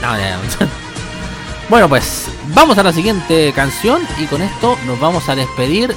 [0.00, 0.79] No.
[1.70, 5.94] Bueno, pues vamos a la siguiente canción y con esto nos vamos a despedir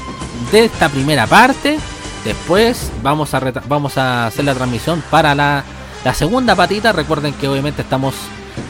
[0.52, 1.80] de esta primera parte.
[2.24, 5.64] Después vamos a vamos a hacer la transmisión para la,
[6.06, 6.92] la segunda patita.
[6.92, 8.14] Recuerden que obviamente estamos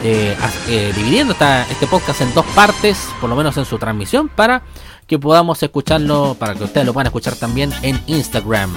[0.01, 0.35] eh,
[0.69, 4.61] eh, dividiendo esta- este podcast en dos partes, por lo menos en su transmisión, para
[5.05, 8.73] que podamos escucharlo, para que ustedes lo puedan escuchar también en Instagram.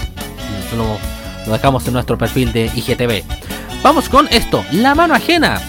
[0.77, 0.99] Lo,
[1.47, 3.23] lo dejamos en nuestro perfil de IGTV.
[3.85, 5.61] Vamos con esto, La mano ajena.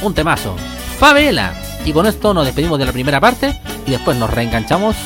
[0.00, 0.56] Un temazo.
[0.98, 1.52] Favela.
[1.84, 4.96] Y con esto nos despedimos de la primera parte y después nos reenganchamos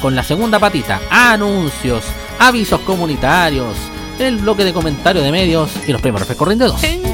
[0.00, 1.00] con la segunda patita.
[1.10, 2.04] Anuncios,
[2.38, 3.76] avisos comunitarios,
[4.18, 7.07] el bloque de comentarios de medios y los premios corrientes 2.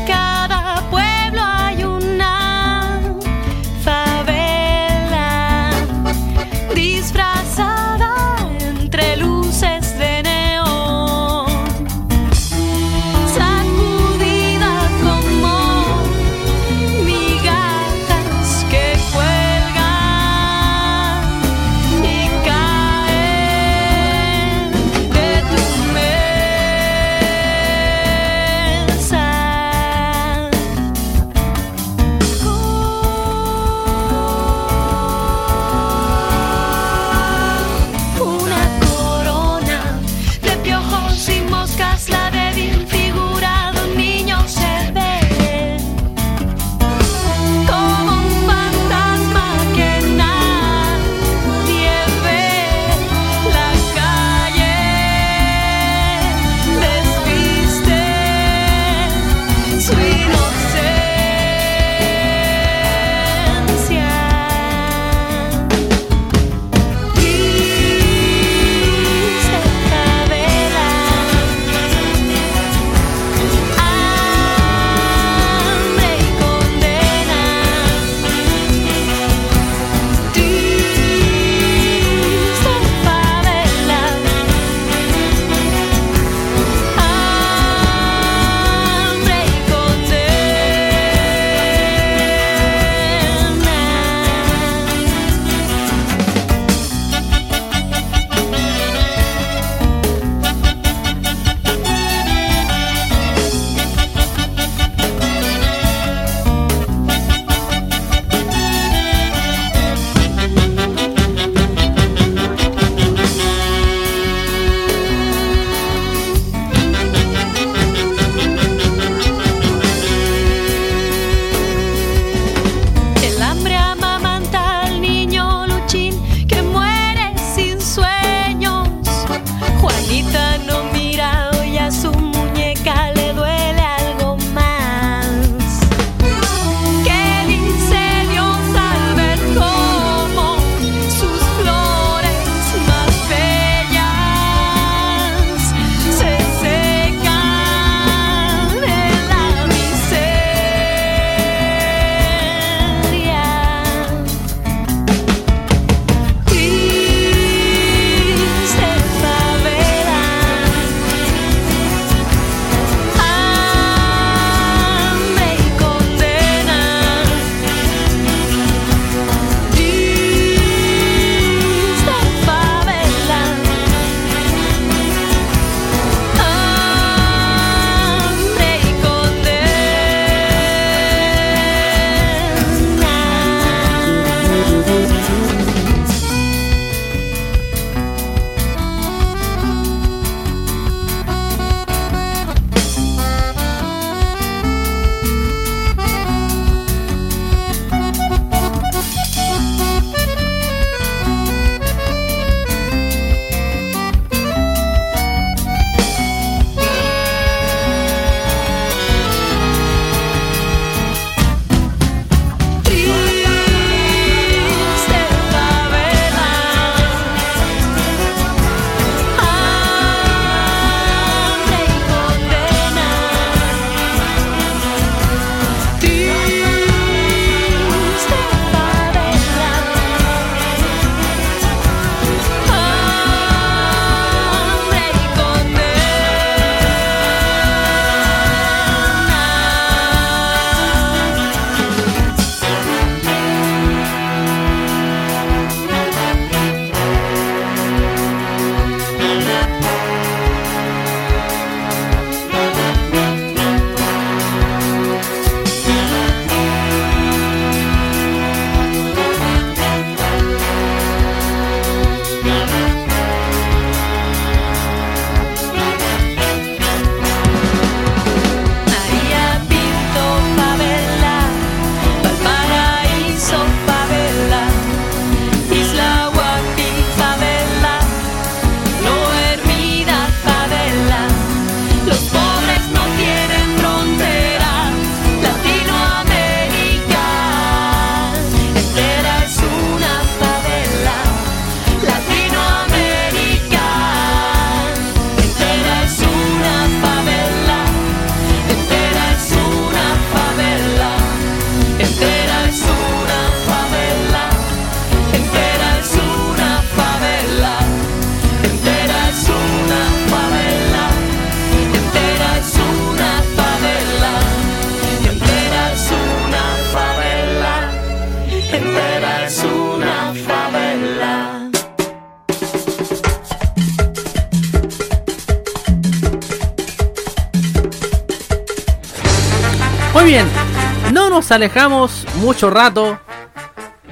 [331.54, 333.18] Alejamos mucho rato.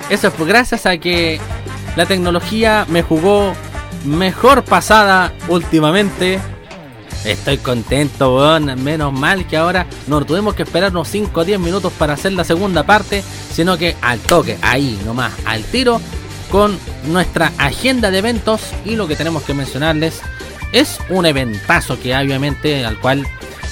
[0.09, 1.41] Eso es gracias a que
[1.97, 3.53] la tecnología me jugó
[4.05, 6.39] mejor pasada últimamente.
[7.25, 8.83] Estoy contento, weón.
[8.83, 12.33] Menos mal que ahora no tuvimos que esperar unos 5 o 10 minutos para hacer
[12.33, 13.23] la segunda parte,
[13.53, 16.01] sino que al toque, ahí nomás, al tiro,
[16.51, 18.63] con nuestra agenda de eventos.
[18.85, 20.21] Y lo que tenemos que mencionarles
[20.73, 23.27] es un eventazo que obviamente al cual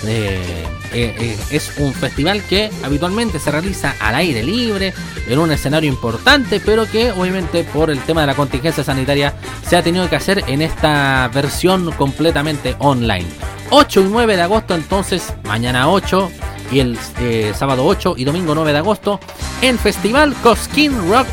[0.06, 4.92] eh, eh, eh, es un festival que habitualmente se realiza al aire libre,
[5.28, 9.34] en un escenario importante, pero que obviamente por el tema de la contingencia sanitaria
[9.66, 13.26] se ha tenido que hacer en esta versión completamente online.
[13.70, 16.30] 8 y 9 de agosto entonces, mañana 8
[16.72, 19.20] y el eh, sábado 8 y domingo 9 de agosto
[19.62, 21.26] en Festival Cosquín Rock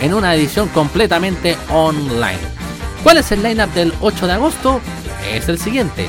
[0.00, 2.38] en una edición completamente online.
[3.02, 4.80] ¿Cuál es el lineup del 8 de agosto?
[5.32, 6.08] Es el siguiente.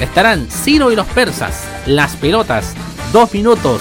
[0.00, 2.74] Estarán Ciro y los persas, Las Pelotas,
[3.14, 3.80] Dos Minutos,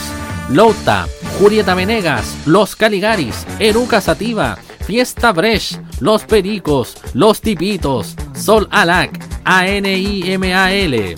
[0.50, 1.08] Louta,
[1.40, 9.12] Julieta Venegas, Los Caligaris, Eruca Sativa, Fiesta Bresh, Los Pericos, Los Tipitos, Sol Alac,
[9.44, 11.16] A-N-I-M-A-L.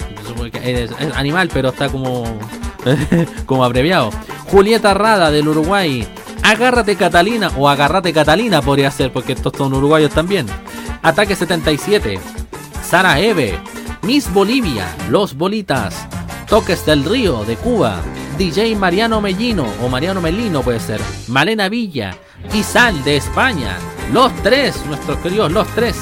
[0.63, 2.23] Es, animal, pero está como,
[3.45, 4.09] como abreviado.
[4.47, 6.07] Julieta Rada del Uruguay.
[6.41, 10.47] Agárrate Catalina o Agarrate Catalina podría ser, porque estos son uruguayos también.
[11.03, 12.19] Ataque 77.
[12.83, 13.59] Sara Eve.
[14.01, 14.87] Miss Bolivia.
[15.11, 16.07] Los Bolitas.
[16.49, 18.01] Toques del Río de Cuba.
[18.37, 20.99] DJ Mariano Mellino o Mariano Melino puede ser.
[21.27, 22.17] Malena Villa.
[22.53, 23.77] Izal de España.
[24.11, 25.95] Los tres, nuestros queridos Los tres.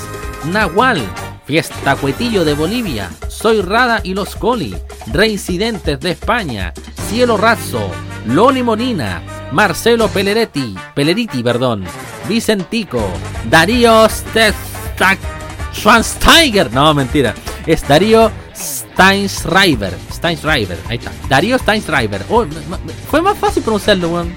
[0.45, 1.01] Nahual.
[1.47, 4.75] Fiesta Cuetillo de Bolivia, Soy Rada y los Coli,
[5.13, 6.73] Reincidentes de España,
[7.07, 7.89] Cielo Razzo,
[8.27, 9.21] Loli Molina,
[9.53, 11.85] Marcelo Peleretti, Peleriti, perdón,
[12.27, 13.01] Vicentico,
[13.49, 14.07] Darío
[15.71, 17.33] Schwansteiger, no, mentira,
[17.65, 18.29] es Darío
[18.97, 22.45] Steinschreiber, Steinschreiber, ahí está, Darío Steinschreiber, Oh,
[23.11, 24.33] fue más fácil pronunciarlo, weón.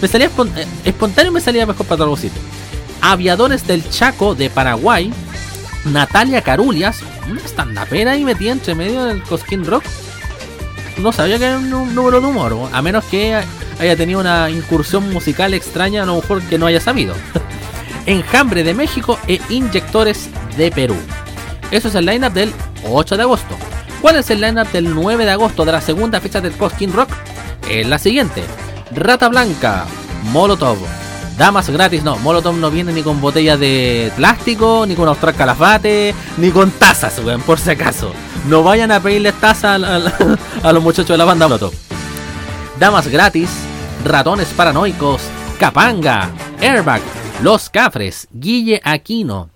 [0.00, 2.40] Me salía eh, espontáneo, me salía mejor para todo sitio.
[3.00, 5.12] Aviadores del Chaco de Paraguay,
[5.84, 9.82] Natalia Carulias, una estandapera ahí metida entre medio del Cosquín Rock.
[10.98, 13.42] No sabía que era un número de humor, a menos que
[13.80, 17.16] haya tenido una incursión musical extraña, a lo mejor que no haya sabido.
[18.06, 20.96] Enjambre de México e Inyectores de Perú.
[21.72, 22.52] Eso es el lineup del
[22.90, 23.54] 8 de agosto.
[24.00, 27.08] ¿Cuál es el lineup del 9 de agosto de la segunda fecha del Cosquín Rock?
[27.68, 28.44] Es la siguiente:
[28.94, 29.86] Rata Blanca,
[30.24, 30.76] Molotov,
[31.38, 36.14] Damas gratis, no, Molotov no viene ni con botellas de plástico, ni con Austral Calafate,
[36.36, 38.12] ni con tazas, weón, por si acaso.
[38.48, 41.72] No vayan a pedirles tazas a, a- a los muchachos de la banda Molotov.
[42.78, 43.48] Damas gratis,
[44.04, 45.22] Ratones Paranoicos,
[45.58, 46.30] Capanga,
[46.60, 47.00] Airbag,
[47.42, 49.48] Los Cafres, Guille Aquino,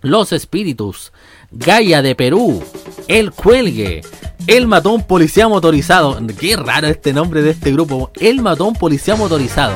[0.00, 1.12] Los Espíritus,
[1.50, 2.62] Gaia de Perú,
[3.08, 4.02] El Cuelgue,
[4.46, 6.18] El Matón Policía Motorizado.
[6.38, 8.10] Qué raro este nombre de este grupo.
[8.20, 9.74] El Matón Policía Motorizado.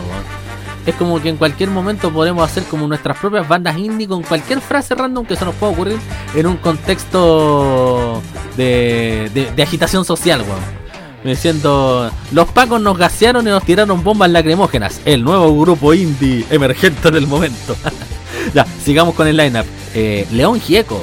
[0.86, 4.60] Es como que en cualquier momento podemos hacer como nuestras propias bandas indie con cualquier
[4.60, 5.96] frase random que se nos pueda ocurrir
[6.34, 8.20] en un contexto
[8.56, 10.84] de, de- de agitación social, weón.
[11.24, 15.00] Diciendo, los pacos nos gasearon y nos tiraron bombas lacrimógenas.
[15.06, 17.74] El nuevo grupo indie emergente del momento.
[18.54, 19.64] ya, sigamos con el lineup.
[19.94, 21.02] Eh, León Gieco,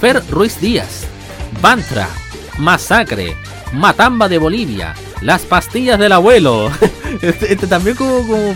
[0.00, 1.04] Fer Ruiz Díaz,
[1.60, 2.08] Bantra,
[2.58, 3.36] Masacre,
[3.72, 6.70] Matamba de Bolivia, Las Pastillas del Abuelo.
[7.22, 8.54] este, este también como,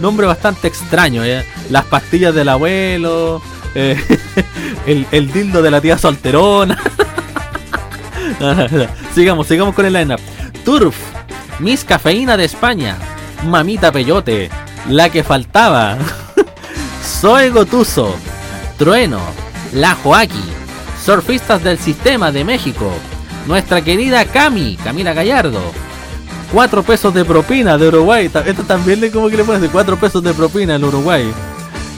[0.00, 1.44] nombre bastante extraño, ¿eh?
[1.70, 3.42] Las Pastillas del Abuelo,
[3.74, 4.00] eh,
[4.86, 6.78] el, el dildo de la tía solterona.
[9.14, 10.20] sigamos, sigamos con el lineup.
[10.64, 10.96] Turf,
[11.58, 12.96] Miss Cafeína de España,
[13.46, 14.48] Mamita Peyote,
[14.88, 15.98] La que faltaba,
[17.02, 18.14] Soy Gotuso,
[18.78, 19.20] Trueno,
[19.72, 20.42] La Joaquí,
[21.04, 22.90] Surfistas del Sistema de México,
[23.46, 25.60] nuestra querida Cami, Camila Gallardo,
[26.50, 28.30] 4 pesos de propina de Uruguay.
[28.46, 31.30] Esto también le como que le pones de 4 pesos de propina al Uruguay.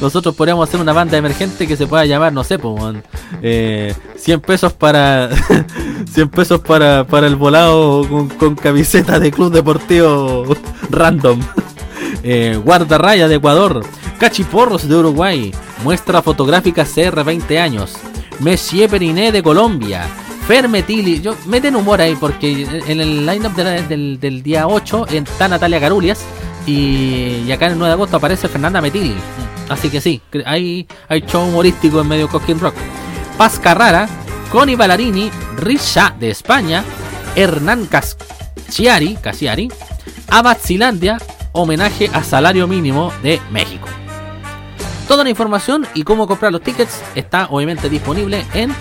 [0.00, 3.04] Nosotros podríamos hacer una banda emergente que se pueda llamar, no sé, weón,
[3.42, 5.30] eh, 100 pesos para
[6.12, 10.44] 100 pesos para, para el volado con, con camiseta de club deportivo
[10.90, 11.40] random.
[12.28, 13.82] Eh, Guardarraya de Ecuador,
[14.18, 15.54] Cachiporros de Uruguay,
[15.84, 17.94] Muestra Fotográfica CR 20 años,
[18.40, 20.06] Monsieur Periné de Colombia,
[20.46, 25.80] Fermetili, yo meten humor ahí porque en el lineup de del, día 8 está Natalia
[25.80, 26.24] Carulias
[26.66, 29.14] y, acá en el 9 de agosto aparece Fernanda Metili.
[29.68, 32.74] Así que sí, hay, hay show humorístico en medio Cosquín Rock.
[33.36, 34.08] Paz Carrara,
[34.52, 36.84] Connie Ballarini, Risha de España,
[37.34, 39.68] Hernán Casciari, Casiari,
[40.28, 41.18] Abatsilandia,
[41.52, 43.88] homenaje a salario mínimo de México.
[45.08, 48.74] Toda la información y cómo comprar los tickets está obviamente disponible en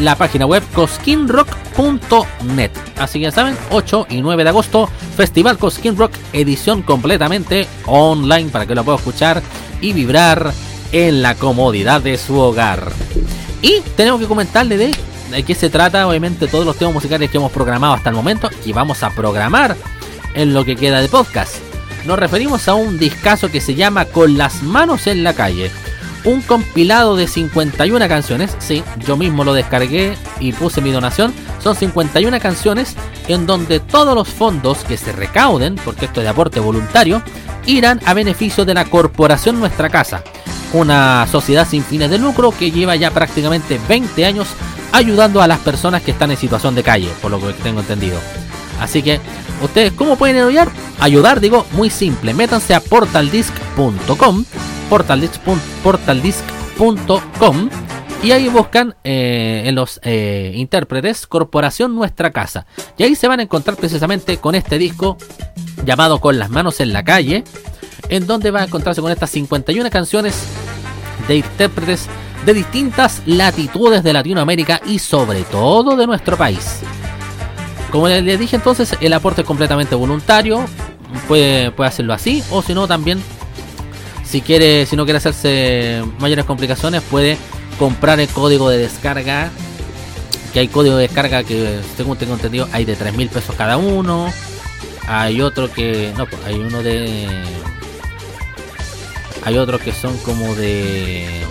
[0.00, 2.70] la página web cosquinrock.net.
[2.98, 8.50] Así que ya saben, 8 y 9 de agosto, Festival Cosquín Rock, edición completamente online
[8.50, 9.42] para que lo pueda escuchar
[9.80, 10.52] y vibrar
[10.92, 12.90] en la comodidad de su hogar.
[13.60, 14.96] Y tenemos que comentarle de,
[15.30, 18.48] de qué se trata, obviamente, todos los temas musicales que hemos programado hasta el momento
[18.64, 19.76] y vamos a programar
[20.34, 21.65] en lo que queda de podcast.
[22.06, 25.72] Nos referimos a un discazo que se llama Con las manos en la calle.
[26.22, 28.56] Un compilado de 51 canciones.
[28.60, 31.34] Sí, yo mismo lo descargué y puse mi donación.
[31.60, 32.94] Son 51 canciones
[33.26, 37.22] en donde todos los fondos que se recauden, porque esto es de aporte voluntario,
[37.66, 40.22] irán a beneficio de la corporación Nuestra Casa.
[40.72, 44.46] Una sociedad sin fines de lucro que lleva ya prácticamente 20 años
[44.92, 48.18] ayudando a las personas que están en situación de calle, por lo que tengo entendido.
[48.80, 49.20] Así que,
[49.62, 50.70] ¿ustedes cómo pueden ayudar?
[51.00, 52.34] Ayudar, digo, muy simple.
[52.34, 54.44] Métanse a portaldisc.com,
[54.90, 57.70] portaldisc.com
[58.22, 62.66] y ahí buscan eh, en los eh, intérpretes Corporación Nuestra Casa.
[62.96, 65.16] Y ahí se van a encontrar precisamente con este disco
[65.84, 67.44] llamado Con las manos en la calle,
[68.08, 70.44] en donde va a encontrarse con estas 51 canciones
[71.28, 72.08] de intérpretes
[72.44, 76.80] de distintas latitudes de Latinoamérica y sobre todo de nuestro país.
[77.96, 80.66] Como les dije entonces, el aporte es completamente voluntario.
[81.26, 82.44] Puede, puede hacerlo así.
[82.50, 83.22] O si no, también,
[84.22, 87.38] si quiere, si no quiere hacerse mayores complicaciones, puede
[87.78, 89.48] comprar el código de descarga.
[90.52, 93.78] Que hay código de descarga que, según tengo entendido, hay de 3 mil pesos cada
[93.78, 94.30] uno.
[95.08, 96.12] Hay otro que.
[96.18, 97.26] No, pues, hay uno de.
[99.42, 101.46] Hay otros que son como de.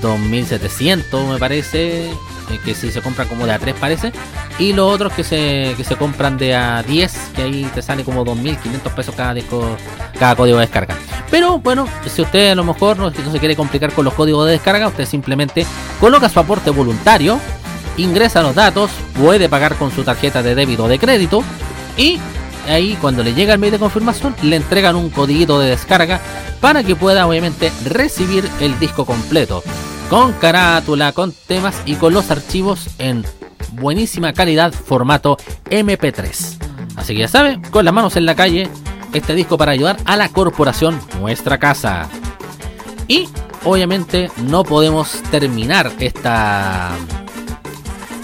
[0.00, 2.12] 2700 me parece,
[2.50, 4.12] eh, que si se compran como de a 3 parece,
[4.58, 8.04] y los otros que se, que se compran de a 10, que ahí te sale
[8.04, 9.76] como 2500 pesos cada disco,
[10.18, 10.96] cada código de descarga.
[11.30, 14.52] Pero bueno, si usted a lo mejor no, se quiere complicar con los códigos de
[14.52, 15.66] descarga, usted simplemente
[16.00, 17.38] coloca su aporte voluntario,
[17.96, 18.90] ingresa los datos,
[19.20, 21.42] puede pagar con su tarjeta de débito o de crédito
[21.96, 22.18] y
[22.68, 26.20] ahí cuando le llega el mail de confirmación le entregan un codiguito de descarga
[26.60, 29.62] para que pueda obviamente recibir el disco completo
[30.10, 33.24] con carátula, con temas y con los archivos en
[33.72, 35.36] buenísima calidad formato
[35.70, 36.58] MP3.
[36.96, 38.68] Así que ya sabe, con las manos en la calle,
[39.12, 42.08] este disco para ayudar a la corporación Nuestra Casa.
[43.06, 43.28] Y
[43.64, 46.90] obviamente no podemos terminar esta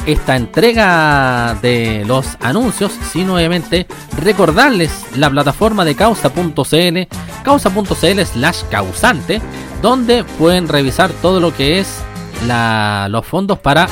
[0.07, 3.87] esta entrega de los anuncios, sino obviamente
[4.19, 7.09] recordarles la plataforma de causa.cl,
[7.43, 9.41] causa.cl slash causante,
[9.85, 11.99] donde pueden revisar todo lo que es
[12.47, 13.87] los fondos para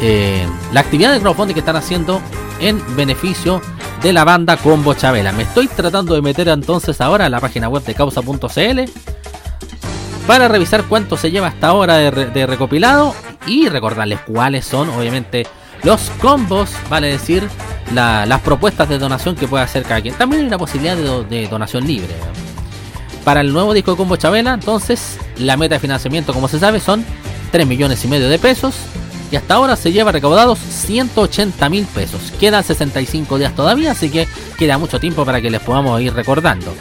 [0.00, 2.20] eh, la actividad de crowdfunding que están haciendo
[2.58, 3.62] en beneficio
[4.02, 5.30] de la banda Combo Chabela.
[5.30, 8.80] Me estoy tratando de meter entonces ahora a la página web de causa.cl
[10.26, 13.14] para revisar cuánto se lleva hasta ahora de, re- de recopilado
[13.46, 15.46] y recordarles cuáles son, obviamente,
[15.84, 17.48] los combos, vale decir,
[17.94, 20.14] la- las propuestas de donación que puede hacer cada quien.
[20.16, 22.14] También hay una posibilidad de donación libre.
[23.24, 26.80] Para el nuevo disco de Combo Chabela, entonces, la meta de financiamiento, como se sabe,
[26.80, 27.04] son
[27.52, 28.74] 3 millones y medio de pesos.
[29.30, 32.32] Y hasta ahora se lleva recaudados 180 mil pesos.
[32.40, 34.26] Quedan 65 días todavía, así que
[34.58, 36.74] queda mucho tiempo para que les podamos ir recordando.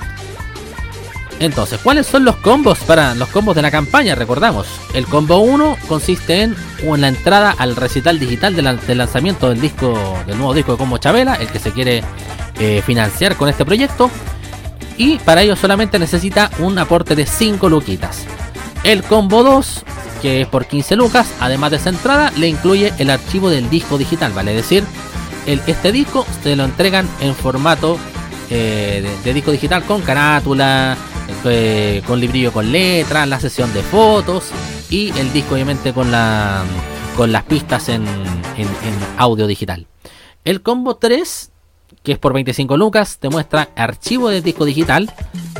[1.39, 4.13] Entonces, ¿cuáles son los combos para los combos de la campaña?
[4.13, 6.55] Recordamos, el combo 1 consiste en,
[6.99, 11.35] la entrada al recital digital del lanzamiento del disco, del nuevo disco de Combo Chabela,
[11.35, 12.03] el que se quiere
[12.59, 14.11] eh, financiar con este proyecto.
[14.99, 18.25] Y para ello solamente necesita un aporte de 5 luquitas.
[18.83, 19.83] El combo 2,
[20.21, 23.97] que es por 15 lucas, además de esa entrada, le incluye el archivo del disco
[23.97, 24.83] digital, vale decir,
[25.47, 27.97] el, este disco se lo entregan en formato
[28.49, 30.97] eh, de, disco digital con carátula,
[31.45, 34.49] eh, con librillo con letras, la sesión de fotos
[34.89, 36.63] y el disco obviamente con la
[37.15, 38.05] con las pistas en,
[38.57, 39.87] en- en audio digital.
[40.45, 41.48] El combo 3,
[42.03, 45.11] que es por 25 lucas, te muestra archivo de disco digital,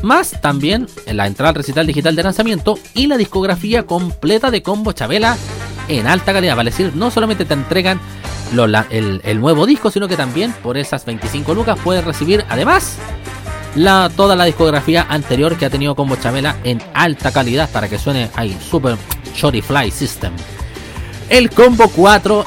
[0.02, 4.94] más también la entrada al recital digital de lanzamiento y la discografía completa de combo
[4.94, 5.38] Chabela
[5.88, 6.56] en alta calidad.
[6.56, 8.00] Vale decir, no solamente te entregan
[8.90, 12.98] el nuevo disco, sino que también por esas 25 lucas puedes recibir además
[13.76, 18.00] la, toda la discografía anterior que ha tenido Combo Chabela en alta calidad para que
[18.00, 18.98] suene ahí super
[19.36, 20.34] Shorty Fly System.
[21.30, 22.46] El combo 4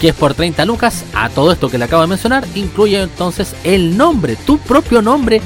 [0.00, 3.54] que es por 30 lucas, a todo esto que le acabo de mencionar, incluye entonces
[3.64, 5.42] el nombre, tu propio nombre,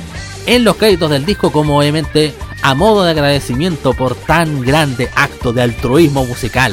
[0.46, 2.32] en los créditos del disco, como obviamente
[2.62, 6.72] a modo de agradecimiento por tan grande acto de altruismo musical.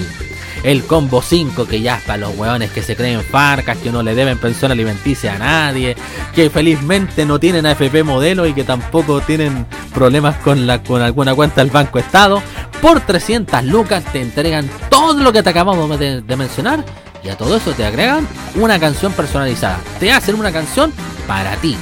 [0.63, 4.13] El combo 5, que ya para los hueones que se creen farcas, que no le
[4.13, 5.95] deben pensión alimenticia a nadie,
[6.35, 11.33] que felizmente no tienen AFP modelo y que tampoco tienen problemas con, la, con alguna
[11.33, 12.43] cuenta del Banco Estado.
[12.79, 16.85] Por 300 lucas te entregan todo lo que te acabamos de mencionar
[17.23, 19.79] y a todo eso te agregan una canción personalizada.
[19.99, 20.91] Te hacen una canción
[21.27, 21.77] para ti.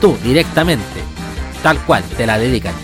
[0.00, 1.02] Tú, directamente.
[1.62, 2.74] Tal cual, te la dedican.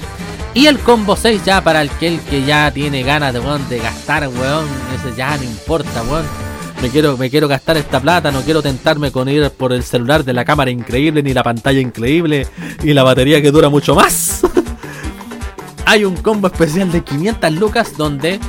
[0.53, 4.67] Y el combo 6 ya para el que, ya tiene ganas de, de gastar, weón.
[4.95, 6.25] Ese ya no importa, weón.
[6.83, 10.25] Me quiero, me quiero gastar esta plata, no quiero tentarme con ir por el celular
[10.25, 12.47] de la cámara increíble, ni la pantalla increíble,
[12.83, 14.43] y la batería que dura mucho más.
[15.87, 18.41] Hay un combo especial de 500 lucas donde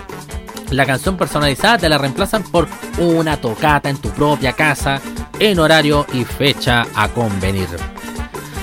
[0.72, 5.01] la canción personalizada te la reemplazan por una tocata en tu propia casa,
[5.39, 7.68] en horario y fecha a convenir.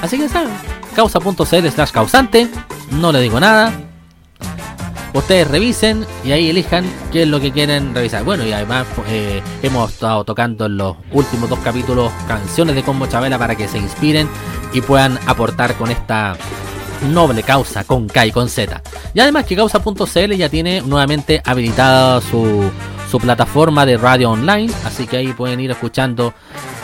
[0.03, 0.53] Así que saben,
[0.95, 2.49] causa.cl slash causante,
[2.91, 3.73] no le digo nada.
[5.15, 8.25] Ustedes revisen y ahí elijan qué es lo que quieren revisar.
[8.25, 13.07] Bueno, y además eh, hemos estado tocando en los últimos dos capítulos canciones de Combo
[13.07, 14.29] Chabela para que se inspiren
[14.73, 16.37] y puedan aportar con esta
[17.03, 18.83] noble causa con K y con Z.
[19.13, 22.71] Y además que causa.cl ya tiene nuevamente habilitada su,
[23.11, 26.35] su plataforma de radio online, así que ahí pueden ir escuchando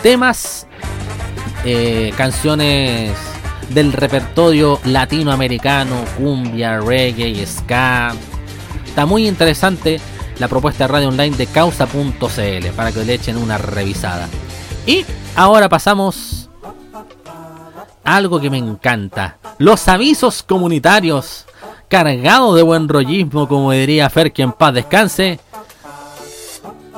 [0.03, 0.67] temas,
[1.65, 3.13] eh, canciones
[3.71, 8.15] del repertorio latinoamericano, cumbia, reggae ska.
[8.87, 10.01] Está muy interesante
[10.39, 14.29] la propuesta de radio online de causa.cl para que le echen una revisada.
[14.87, 15.05] Y
[15.37, 16.40] ahora pasamos
[18.17, 19.39] algo que me encanta.
[19.59, 21.47] Los avisos comunitarios.
[21.89, 25.41] Cargados de buen rollismo, como diría Fer, que en paz descanse.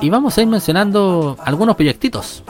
[0.01, 2.43] Y vamos a ir mencionando algunos proyectitos.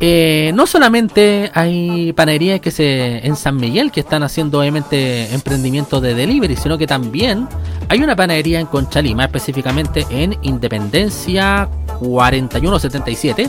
[0.00, 6.02] Eh, no solamente hay panaderías que se en San Miguel que están haciendo obviamente emprendimientos
[6.02, 7.48] de delivery, sino que también
[7.88, 11.68] hay una panadería en Conchalí, más específicamente en Independencia
[12.00, 13.48] 4177.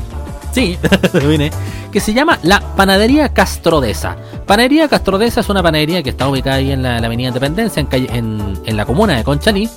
[0.56, 0.78] Sí,
[1.92, 4.16] que se llama la Panadería Castrodesa.
[4.48, 7.88] Panadería Castrodesa es una panadería que está ubicada ahí en la, la Avenida Independencia, en,
[7.88, 9.70] calle- en- en la comuna de Conchalí,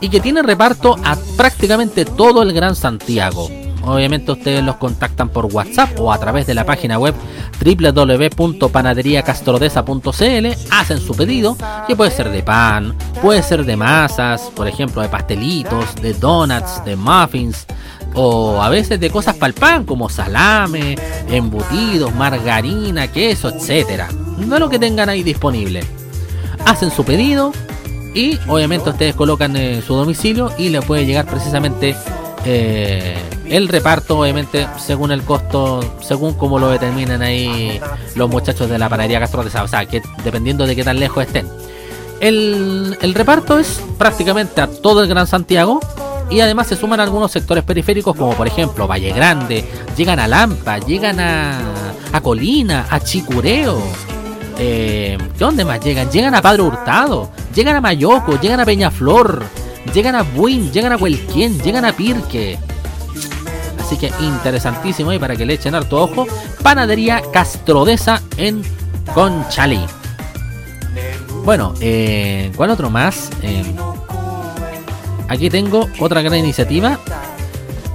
[0.00, 3.48] y que tiene reparto a prácticamente todo el Gran Santiago.
[3.84, 7.14] Obviamente ustedes los contactan por WhatsApp o a través de la página web
[7.64, 11.56] www.panaderiacastrodesa.cl, hacen su pedido,
[11.86, 16.84] que puede ser de pan, puede ser de masas, por ejemplo de pastelitos, de donuts,
[16.84, 17.66] de muffins,
[18.16, 20.96] o a veces de cosas para el pan como salame,
[21.28, 24.08] embutidos, margarina, queso, etcétera.
[24.38, 25.84] No lo que tengan ahí disponible.
[26.64, 27.52] Hacen su pedido
[28.14, 31.94] y obviamente ustedes colocan eh, su domicilio y le puede llegar precisamente
[32.46, 33.16] eh,
[33.48, 37.78] el reparto, obviamente según el costo, según como lo determinan ahí
[38.14, 41.46] los muchachos de la panadería Castrodesa, o sea, que dependiendo de qué tan lejos estén.
[42.20, 45.80] El, el reparto es prácticamente a todo el Gran Santiago
[46.30, 49.64] y además se suman algunos sectores periféricos como por ejemplo Valle Grande,
[49.96, 51.60] llegan a Lampa, llegan a,
[52.12, 53.80] a Colina, a Chicureo.
[54.58, 56.10] Eh, ¿Dónde más llegan?
[56.10, 59.44] Llegan a Padre Hurtado, llegan a Mayoco, llegan a Peñaflor,
[59.92, 62.58] llegan a Buin, llegan a Huelquien, llegan a Pirque.
[63.78, 66.26] Así que interesantísimo y para que le echen harto ojo,
[66.62, 68.62] Panadería Castrodesa en
[69.14, 69.84] Conchalí.
[71.44, 73.30] Bueno, eh, ¿cuál otro más?
[73.42, 73.62] Eh,
[75.28, 76.98] aquí tengo otra gran iniciativa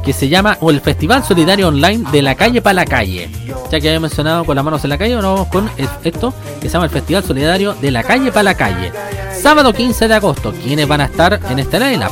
[0.03, 3.29] que se llama el Festival Solidario Online de la calle para la calle.
[3.71, 5.69] Ya que había mencionado con las manos en la calle, ahora vamos con
[6.03, 8.91] esto que se llama el Festival Solidario de la calle para la calle.
[9.31, 12.11] Sábado 15 de agosto, ¿quiénes van a estar en este lineup?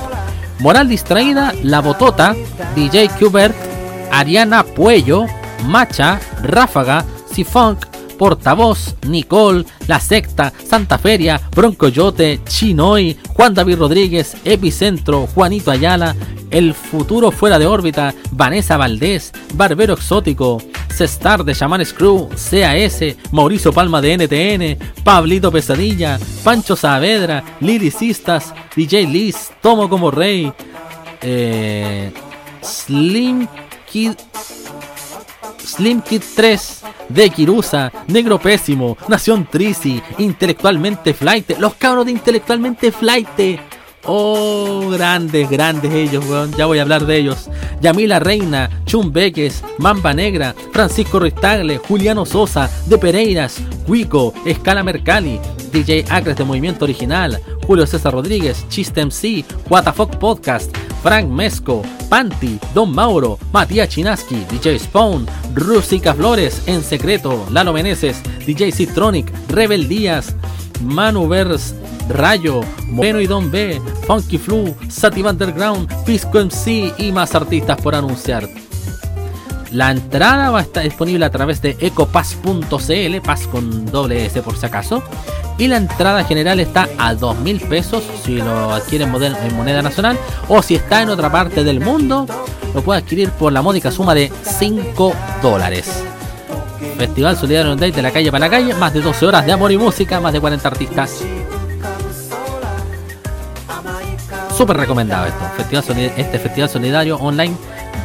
[0.60, 2.36] Moral Distraída, La Botota,
[2.76, 3.56] DJ Qbert,
[4.12, 5.26] Ariana Puello,
[5.66, 7.86] Macha, Ráfaga, Sifunk,
[8.20, 16.16] Portavoz, Nicole, La Secta, Santa Feria, Broncoyote, Chinoy, Juan David Rodríguez, Epicentro, Juanito Ayala,
[16.52, 20.62] El Futuro Fuera de órbita, Vanessa Valdés, Barbero Exótico,
[20.94, 29.08] Cestar de Shaman Screw, CAS, Mauricio Palma de NTN, Pablito Pesadilla, Pancho Saavedra, Liricistas, DJ
[29.08, 30.52] Liz, Tomo como Rey,
[31.22, 32.12] eh,
[32.62, 33.48] Slim
[33.90, 34.16] Kid
[35.70, 42.92] Slim Kid 3, De Kirusa, Negro Pésimo, Nación Trisi, Intelectualmente Flight, los cabros de Intelectualmente
[42.92, 43.69] Flight.
[44.06, 46.52] Oh, grandes, grandes ellos, weón.
[46.54, 47.50] Ya voy a hablar de ellos.
[47.82, 55.40] Yamila Reina, Chum Beques, Mamba Negra, Francisco Ristagle, Juliano Sosa, De Pereiras, Cuico, Escala Mercali,
[55.72, 62.60] DJ Acres de Movimiento Original, Julio César Rodríguez, Chiste MC, WTF Podcast, Frank Mesco, Panti,
[62.74, 69.88] Don Mauro, Matías Chinaski, DJ Spawn, Rusica Flores, En Secreto, Lalo Meneses, DJ Citronic, Rebel
[69.88, 70.36] Díaz,
[70.82, 71.76] Manu Vers,
[72.10, 77.96] Rayo, Moreno y Don B, Funky Flu, Sativa Underground, Pisco MC y más artistas por
[77.96, 78.48] anunciar.
[79.72, 84.58] La entrada va a estar disponible a través de ecopass.cl, pass con doble S por
[84.58, 85.04] si acaso.
[85.60, 89.56] Y la entrada general está a 2 mil pesos si lo adquiere en moder- en
[89.56, 90.18] moneda nacional.
[90.48, 92.26] O si está en otra parte del mundo,
[92.74, 95.14] lo puede adquirir por la módica suma de 5
[95.44, 96.04] dólares.
[97.00, 99.72] Festival Solidario Day de la calle para la calle, más de 12 horas de amor
[99.72, 101.24] y música, más de 40 artistas.
[104.58, 105.96] Súper recomendado esto.
[106.18, 107.56] Este Festival Solidario Online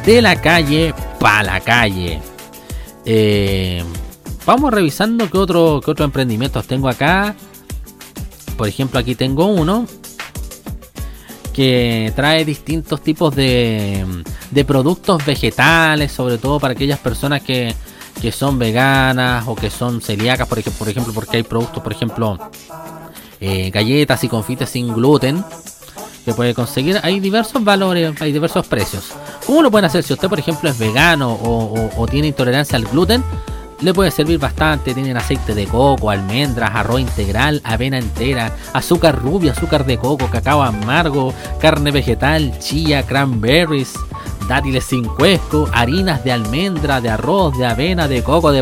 [0.06, 2.20] de la calle para la calle.
[3.04, 3.82] Eh,
[4.46, 7.34] vamos revisando qué otro, qué otros emprendimientos tengo acá.
[8.56, 9.88] Por ejemplo, aquí tengo uno
[11.52, 14.04] que trae distintos tipos de,
[14.52, 17.74] de productos vegetales, sobre todo para aquellas personas que,
[18.24, 21.92] que son veganas o que son celíacas, por ejemplo, por ejemplo porque hay productos, por
[21.92, 22.38] ejemplo,
[23.38, 25.44] eh, galletas y confites sin gluten
[26.24, 26.98] que puede conseguir.
[27.02, 29.10] Hay diversos valores, hay diversos precios.
[29.46, 30.02] ¿Cómo lo pueden hacer?
[30.04, 33.22] Si usted, por ejemplo, es vegano o, o- tiene intolerancia al gluten,
[33.82, 34.94] le puede servir bastante.
[34.94, 40.62] Tienen aceite de coco, almendras, arroz integral, avena entera, azúcar rubia, azúcar de coco, cacao
[40.62, 43.92] amargo, carne vegetal, chía, cranberries.
[44.48, 48.60] Dátiles sin cuesco, harinas de almendra, de arroz, de avena, de coco, de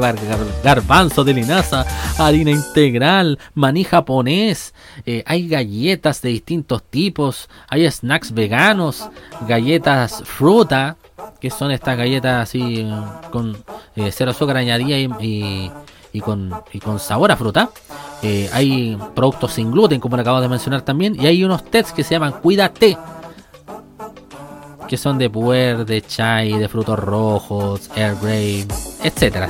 [0.63, 1.85] garbanzo, de linaza,
[2.19, 4.75] harina integral, maní japonés,
[5.07, 9.09] eh, hay galletas de distintos tipos, hay snacks veganos,
[9.49, 10.97] galletas fruta,
[11.41, 12.93] que son estas galletas así eh,
[13.33, 13.57] con
[13.97, 15.71] eh, cero azúcar añadida y,
[16.21, 16.53] con,
[17.01, 17.71] sabor a fruta.
[18.53, 22.05] Hay productos sin gluten, como le acabo de mencionar también, y hay unos tests que
[22.05, 22.97] se llaman Cuídate,
[24.93, 28.67] que son de puer, de chai, de frutos rojos, Air Grey,
[29.03, 29.49] etcétera.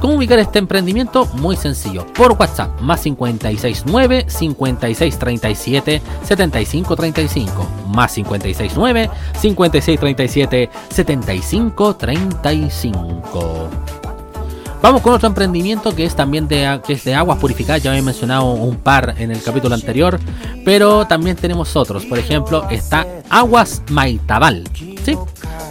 [0.00, 1.26] ¿Cómo ubicar este emprendimiento?
[1.34, 2.06] Muy sencillo.
[2.14, 7.68] Por WhatsApp, más 569 5637 7535.
[7.88, 13.68] Más 569 5637 7535.
[14.82, 17.82] Vamos con otro emprendimiento que es también de, que es de aguas purificadas.
[17.82, 20.18] Ya había mencionado un par en el capítulo anterior.
[20.64, 22.04] Pero también tenemos otros.
[22.06, 24.64] Por ejemplo, está Aguas Maitabal.
[25.04, 25.16] ¿Sí?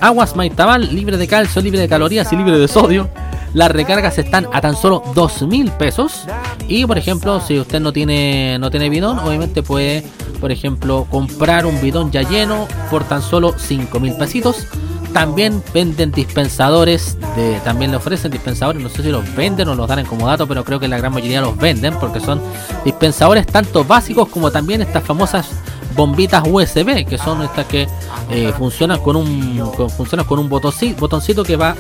[0.02, 3.10] Aguas Maitabal, libre de calcio, libre de calorías y libre de sodio.
[3.54, 6.26] Las recargas están a tan solo 2 mil pesos.
[6.68, 10.04] Y por ejemplo, si usted no tiene, no tiene bidón, obviamente puede,
[10.42, 14.68] por ejemplo, comprar un bidón ya lleno por tan solo 5 mil pesitos.
[15.16, 19.88] También venden dispensadores, de, también le ofrecen dispensadores, no sé si los venden o los
[19.88, 22.42] dan en comodato, pero creo que la gran mayoría los venden porque son
[22.84, 25.48] dispensadores tanto básicos como también estas famosas
[25.96, 27.88] bombitas USB, que son estas que
[28.30, 31.78] eh, funcionan con un con, funcionan botoncito, que va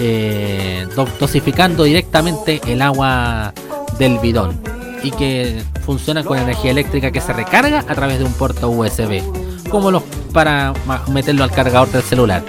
[0.00, 0.84] eh,
[1.20, 3.54] dosificando directamente el agua
[4.00, 4.60] del bidón
[5.04, 9.22] y que funciona con energía eléctrica que se recarga a través de un puerto USB,
[9.68, 10.02] como los
[10.32, 10.72] para
[11.08, 12.42] meterlo al cargador del celular.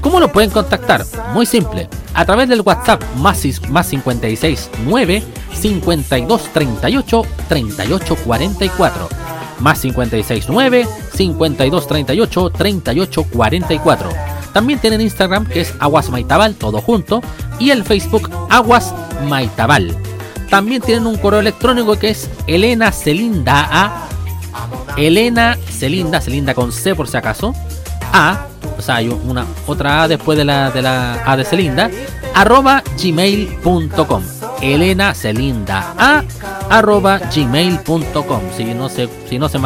[0.00, 1.04] ¿Cómo lo pueden contactar?
[1.32, 9.08] Muy simple, a través del WhatsApp más, más 56 9 52 38 38 44
[9.60, 16.80] más 56 9 52 38 38 44 también tienen Instagram que es Aguas Maitabal, todo
[16.80, 17.20] junto,
[17.58, 18.94] y el Facebook Aguas
[19.28, 19.94] Maitabal.
[20.48, 24.08] También tienen un correo electrónico que es Elena Celinda A.
[24.96, 27.54] Elena Celinda, Celinda con C por si acaso.
[28.12, 28.46] A,
[28.78, 31.90] o sea, hay una otra A después de la, de la A de Celinda,
[32.34, 34.22] arroba gmail.com.
[34.62, 36.24] Elena Celinda A
[36.70, 38.40] arroba gmail.com.
[38.56, 39.58] Si no se, si no se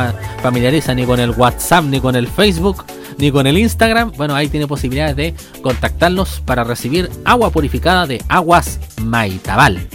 [0.42, 2.84] familiariza ni con el WhatsApp ni con el Facebook,
[3.18, 8.22] ni con el Instagram, bueno, ahí tiene posibilidades de contactarlos para recibir agua purificada de
[8.28, 9.86] Aguas Maitabal.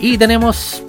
[0.00, 0.82] y tenemos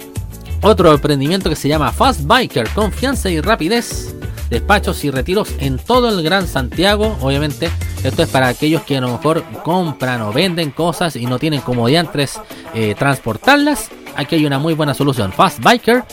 [0.62, 4.14] otro emprendimiento que se llama Fast Biker, confianza y rapidez,
[4.50, 7.16] despachos y retiros en todo el Gran Santiago.
[7.20, 7.70] Obviamente,
[8.04, 11.60] esto es para aquellos que a lo mejor compran o venden cosas y no tienen
[11.60, 12.40] como diantres
[12.74, 13.90] eh, transportarlas.
[14.16, 16.04] Aquí hay una muy buena solución, Fast Biker,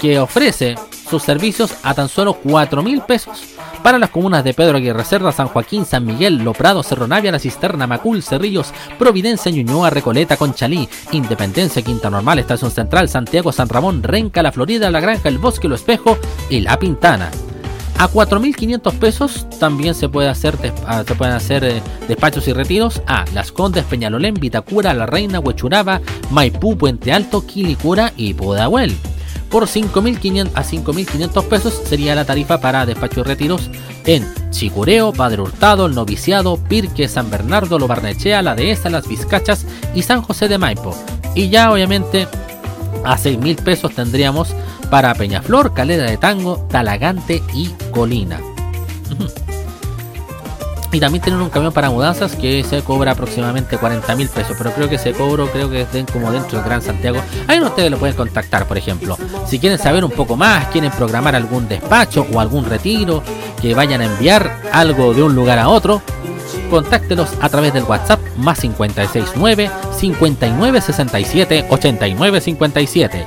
[0.00, 0.76] que ofrece
[1.08, 5.32] sus servicios a tan solo 4 mil pesos para las comunas de Pedro Aguirre Cerda,
[5.32, 10.88] San Joaquín, San Miguel, Loprado, Cerro Navia, La Cisterna, Macul, Cerrillos, Providencia, Ñuñoa, Recoleta, Conchalí,
[11.12, 15.68] Independencia, Quinta Normal, Estación Central, Santiago, San Ramón, Renca, La Florida, La Granja, El Bosque,
[15.68, 16.18] Lo Espejo
[16.50, 17.30] y La Pintana.
[17.98, 20.56] A 4.500 pesos también se, puede hacer,
[20.86, 25.40] ah, se pueden hacer eh, despachos y retiros a Las Condes, Peñalolén, Vitacura, La Reina,
[25.40, 26.00] Huechuraba,
[26.30, 28.94] Maipú, Puente Alto, Quilicura y Pudahuel
[29.50, 33.70] por 5.500 a 5.500 pesos sería la tarifa para despacho retiros
[34.04, 39.66] en Chicureo, Padre Hurtado, El Noviciado, Pirque, San Bernardo, Lo Barnechea, La Dehesa, Las Vizcachas
[39.94, 40.94] y San José de Maipo.
[41.34, 42.26] Y ya obviamente
[43.04, 44.48] a 6.000 pesos tendríamos
[44.90, 48.40] para Peñaflor, Calera de Tango, Talagante y Colina.
[50.90, 54.56] Y también tienen un camión para mudanzas que se cobra aproximadamente 40 mil pesos.
[54.56, 57.20] Pero creo que ese cobro, creo que es como dentro del Gran Santiago.
[57.46, 59.18] Ahí ustedes lo pueden contactar, por ejemplo.
[59.46, 63.22] Si quieren saber un poco más, quieren programar algún despacho o algún retiro,
[63.60, 66.00] que vayan a enviar algo de un lugar a otro,
[66.70, 73.24] contáctelos a través del WhatsApp más 569 5967 8957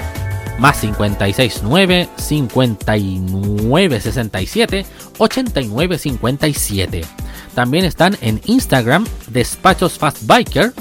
[0.59, 4.85] más 569 5967
[5.17, 7.20] 8957
[7.53, 10.73] también están en Instagram, Despachos Fast Biker.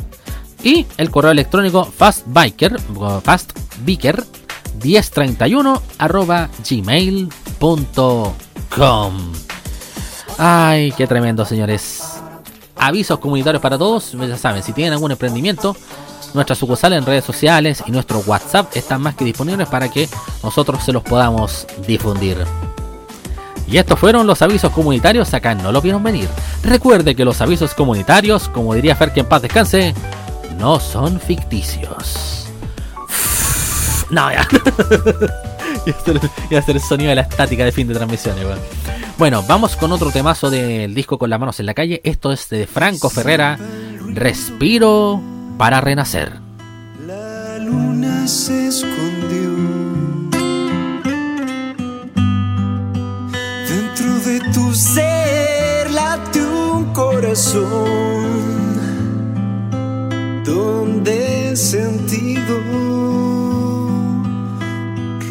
[0.63, 2.79] Y el correo electrónico fastbiker,
[3.23, 4.23] fastbiker
[4.83, 8.13] 1031 arroba gmail.com.
[10.39, 12.03] Ay, qué tremendo, señores.
[12.77, 14.13] Avisos comunitarios para todos.
[14.13, 15.77] Ya saben, si tienen algún emprendimiento,
[16.35, 20.09] nuestras sucursales en redes sociales y nuestro WhatsApp están más que disponibles para que
[20.43, 22.39] nosotros se los podamos difundir.
[23.71, 26.29] Y estos fueron los avisos comunitarios acá no lo vieron venir.
[26.65, 29.95] Recuerde que los avisos comunitarios, como diría Fer que en paz descanse,
[30.59, 32.49] no son ficticios.
[34.11, 34.47] No, ya.
[36.51, 38.59] y hacer el sonido de la estática de fin de transmisión, igual.
[39.19, 42.01] Bueno, vamos con otro temazo del disco con las manos en la calle.
[42.05, 43.59] Esto es de Franco Ferrera.
[44.15, 45.21] Respiro
[45.59, 46.33] para renacer.
[47.07, 49.20] La luna se escondió
[54.53, 58.51] tu ser late un corazón
[60.45, 62.57] donde sentido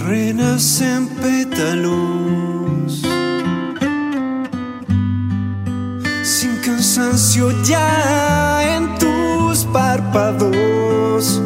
[0.06, 3.02] renacen pétalos
[6.24, 11.42] sin cansancio ya en tus párpados.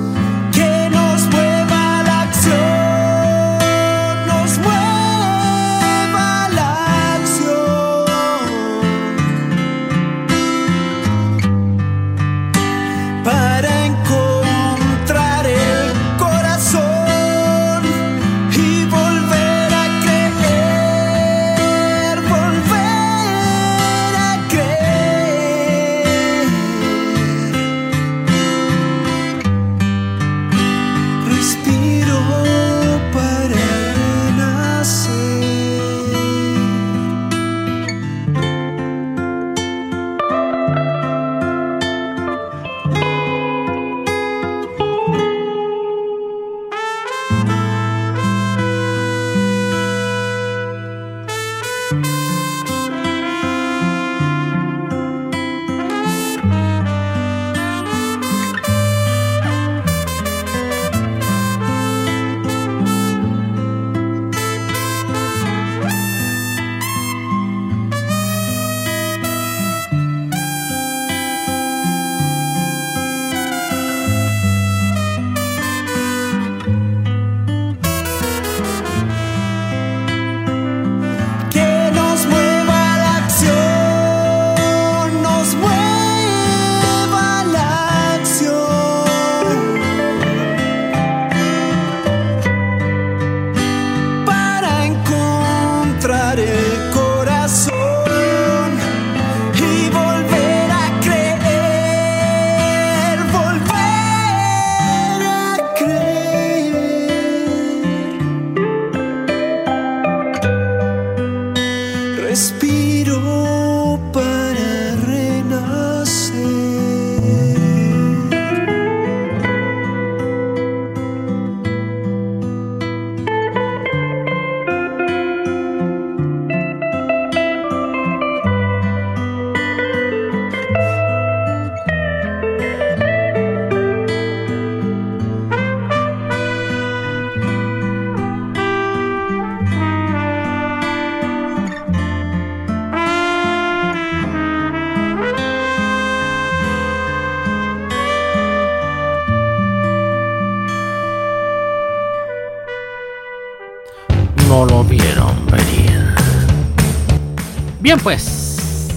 [158.02, 158.90] Pues.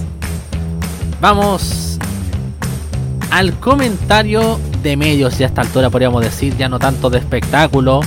[1.21, 1.99] Vamos
[3.31, 8.01] al comentario de medios y a esta altura podríamos decir ya no tanto de espectáculo.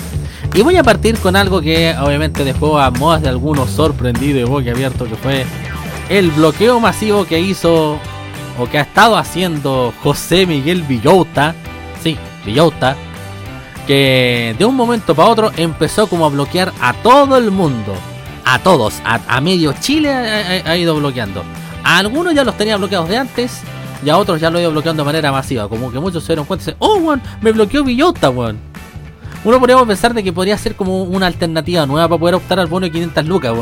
[0.55, 4.51] Y voy a partir con algo que obviamente dejó a más de algunos sorprendidos y
[4.51, 5.45] boquiabierto que fue
[6.09, 7.99] el bloqueo masivo que hizo
[8.59, 11.55] o que ha estado haciendo José Miguel Villota.
[12.03, 12.97] Sí, Villota
[13.87, 17.93] que de un momento para otro empezó como a bloquear a todo el mundo.
[18.53, 20.21] A todos, a, a medio Chile ha,
[20.67, 21.45] ha- ha ido bloqueando.
[21.85, 23.61] A algunos ya los tenía bloqueados de antes
[24.05, 25.69] y a otros ya lo ha ido bloqueando de manera masiva.
[25.69, 28.59] Como que muchos se dieron cuenta y dicen, oh, weón, me bloqueó Villota, weón.
[29.45, 32.67] Uno podríamos pensar de que podría ser como una alternativa nueva para poder optar al
[32.67, 33.53] bono de 500 lucas.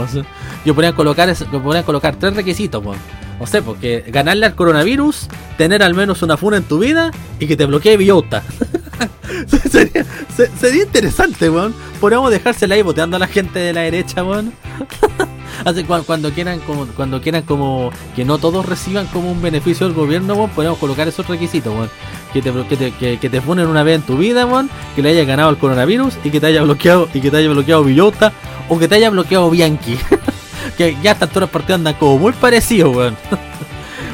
[0.64, 2.98] Yo podría colocar, ese- yo podría colocar tres requisitos, weón.
[3.38, 5.28] No sé, porque ganarle al coronavirus,
[5.58, 8.42] tener al menos una funa en tu vida y que te bloquee Villota.
[9.70, 11.74] sería, se- sería interesante, weón.
[12.00, 14.52] Podríamos dejársela ahí boteando a la gente de la derecha, weón.
[15.64, 19.94] Así cuando, quieran como cuando quieran como que no todos reciban como un beneficio del
[19.96, 21.90] gobierno, weón, podemos colocar esos requisitos, weón.
[22.32, 25.02] Que te, que te, que, que te funen una vez en tu vida, weón, que
[25.02, 27.82] le haya ganado el coronavirus y que te haya bloqueado y que te haya bloqueado
[27.84, 28.32] Villota
[28.68, 29.98] o que te haya bloqueado Bianchi.
[30.78, 33.16] que ya a esta altura partidas andan como muy parecidos, weón.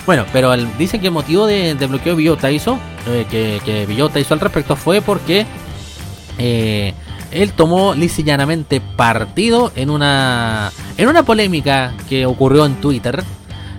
[0.06, 2.78] Bueno, pero el- dicen que el motivo de, de bloqueo Villota hizo,
[3.08, 5.46] eh, que, que Villota hizo al respecto fue porque
[6.38, 6.92] eh,
[7.30, 8.22] él tomó lisa
[8.96, 13.24] partido en una, en una polémica que ocurrió en Twitter,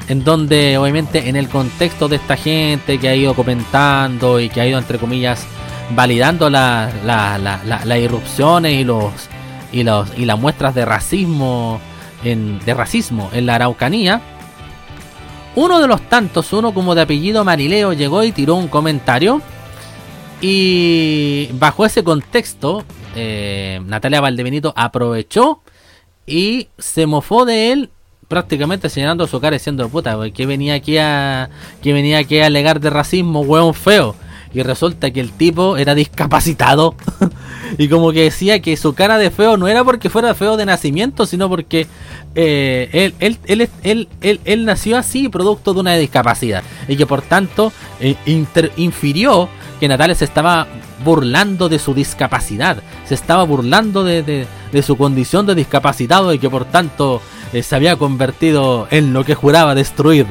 [0.08, 4.62] en donde obviamente en el contexto de esta gente que ha ido comentando y que
[4.62, 5.46] ha ido entre comillas
[5.92, 9.12] validando la- la- la- la- las irrupciones y los
[9.72, 11.80] y los y las muestras de racismo
[12.24, 14.22] en, de racismo en la Araucanía
[15.56, 19.42] uno de los tantos, uno como de apellido Marileo, llegó y tiró un comentario.
[20.42, 22.84] Y bajo ese contexto,
[23.16, 25.62] eh, Natalia Valdebenito aprovechó
[26.28, 27.90] y se mofó de él,
[28.28, 31.50] prácticamente señalando su cara diciendo, puta, que venía aquí a
[31.82, 34.16] que venía aquí a alegar de racismo, hueón feo.
[34.56, 36.96] Y resulta que el tipo era discapacitado.
[37.80, 40.66] Y como que decía que su cara de feo no era porque fuera feo de
[40.68, 41.88] nacimiento, sino porque
[42.36, 44.08] eh, él, él, él,
[44.46, 46.64] él, nació así, producto de una discapacidad.
[46.88, 48.16] Y que por tanto eh,
[48.78, 49.50] infirió
[49.80, 50.68] que Natalia se estaba
[51.04, 52.78] burlando de su discapacidad.
[53.06, 57.20] Se estaba burlando de, de- su condición de discapacitado y que por tanto
[57.52, 60.28] eh, se había convertido en lo que juraba destruir.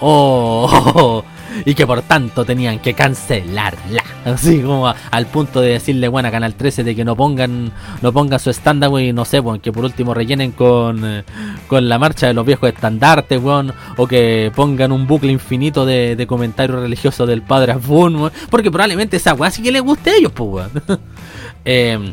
[0.00, 1.22] Oh,
[1.64, 4.02] y que por tanto tenían que cancelarla.
[4.24, 7.72] Así como al punto de decirle bueno a Canal 13 de que no pongan
[8.02, 11.24] no pongan su estándar y no sé, weón, que por último rellenen con, eh,
[11.68, 16.16] con la marcha de los viejos estandartes, weón, o que pongan un bucle infinito de,
[16.16, 20.10] de comentarios religiosos del padre Afun, weón, porque probablemente esa weá sí que les guste
[20.10, 20.70] a ellos, pues weón.
[21.62, 22.12] Eh,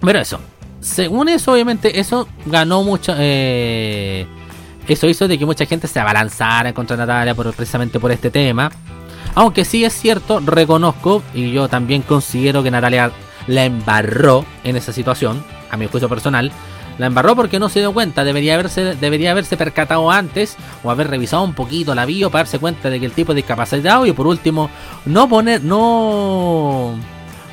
[0.00, 0.38] pero eso,
[0.80, 3.12] según eso, obviamente, eso ganó mucho.
[3.18, 4.24] eh,
[4.92, 8.70] eso hizo de que mucha gente se abalanzara contra Natalia por, precisamente por este tema.
[9.34, 13.10] Aunque sí es cierto, reconozco, y yo también considero que Natalia
[13.46, 16.52] la embarró en esa situación, a mi juicio personal.
[16.98, 21.08] La embarró porque no se dio cuenta, debería haberse, debería haberse percatado antes o haber
[21.08, 24.12] revisado un poquito la bio para darse cuenta de que el tipo es discapacitado y
[24.12, 24.70] por último
[25.04, 26.94] no poner, no,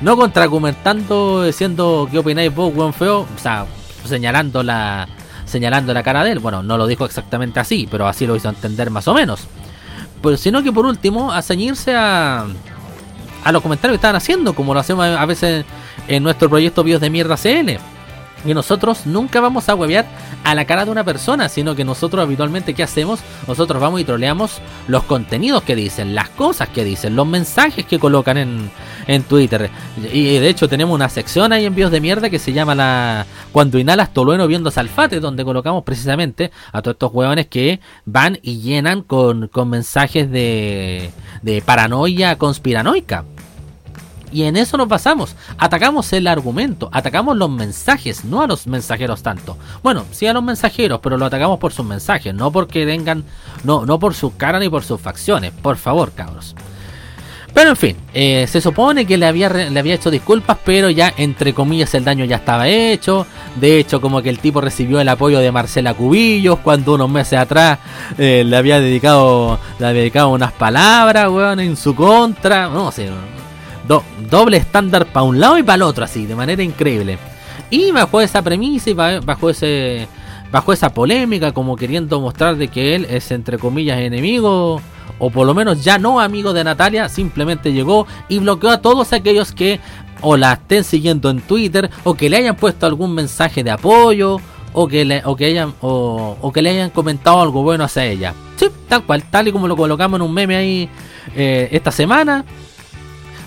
[0.01, 3.65] no contraargumentando diciendo qué opináis vos, buen feo, o sea,
[4.05, 5.07] señalando la,
[5.51, 6.39] señalando la cara de él.
[6.39, 9.47] Bueno, no lo dijo exactamente así, pero así lo hizo entender más o menos.
[10.21, 12.45] Pues, sino que por último, a ceñirse a,
[13.43, 15.65] a los comentarios que estaban haciendo, como lo hacemos a veces
[16.07, 17.79] en nuestro proyecto Bios de Mierda CL.
[18.45, 20.05] Y nosotros nunca vamos a huevear
[20.43, 23.19] a la cara de una persona, sino que nosotros habitualmente, ¿qué hacemos?
[23.47, 27.99] Nosotros vamos y troleamos los contenidos que dicen, las cosas que dicen, los mensajes que
[27.99, 28.71] colocan en,
[29.07, 29.69] en Twitter.
[30.11, 33.25] Y de hecho tenemos una sección ahí en Bios de Mierda que se llama la
[33.51, 38.61] Cuando inhalas tolueno viendo salfate, donde colocamos precisamente a todos estos hueones que van y
[38.61, 41.11] llenan con, con mensajes de,
[41.41, 43.25] de paranoia conspiranoica.
[44.31, 45.35] Y en eso nos basamos.
[45.57, 49.57] Atacamos el argumento, atacamos los mensajes, no a los mensajeros tanto.
[49.83, 53.23] Bueno, sí a los mensajeros, pero lo atacamos por sus mensajes, no porque vengan,
[53.63, 55.51] no, no por su cara ni por sus facciones.
[55.51, 56.55] Por favor, cabros.
[57.53, 61.13] Pero en fin, eh, se supone que le había, le había hecho disculpas, pero ya
[61.17, 63.25] entre comillas el daño ya estaba hecho.
[63.57, 67.37] De hecho, como que el tipo recibió el apoyo de Marcela Cubillos cuando unos meses
[67.37, 67.79] atrás
[68.17, 72.69] eh, le había dedicado le había dedicado unas palabras, weón, en su contra.
[72.69, 73.09] No sé,
[73.87, 77.17] do- doble estándar para un lado y para el otro, así, de manera increíble.
[77.69, 80.07] Y bajo esa premisa y ba- bajo ese
[80.51, 84.81] bajo esa polémica, como queriendo mostrar de que él es entre comillas enemigo
[85.17, 89.13] o por lo menos ya no amigo de Natalia, simplemente llegó y bloqueó a todos
[89.13, 89.79] aquellos que
[90.19, 94.41] o la estén siguiendo en Twitter o que le hayan puesto algún mensaje de apoyo
[94.73, 98.03] o que le, o que hayan o, o que le hayan comentado algo bueno hacia
[98.05, 98.33] ella.
[98.57, 100.89] Sí, tal cual, tal y como lo colocamos en un meme ahí
[101.33, 102.43] eh, esta semana.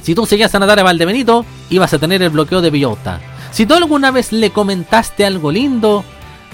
[0.05, 3.21] Si tú seguías a Natalia Valdebenito, ibas a tener el bloqueo de Villota.
[3.53, 6.05] Si tú alguna vez le comentaste algo lindo,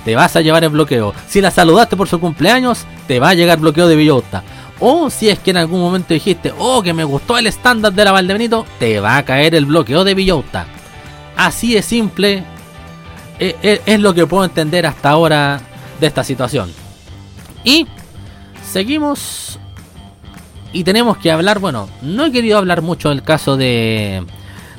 [0.04, 1.12] te vas a llevar el bloqueo.
[1.26, 4.44] Si la saludaste por su cumpleaños, te va a llegar bloqueo de Villota.
[4.78, 8.04] O si es que en algún momento dijiste, oh, que me gustó el estándar de
[8.04, 10.66] la Valdebenito, te va a caer el bloqueo de Villota.
[11.36, 12.44] Así de simple
[13.40, 15.60] eh, eh, es lo que puedo entender hasta ahora
[15.98, 16.72] de esta situación.
[17.64, 17.88] Y
[18.64, 19.58] seguimos
[20.72, 24.24] y tenemos que hablar, bueno, no he querido hablar mucho del caso de,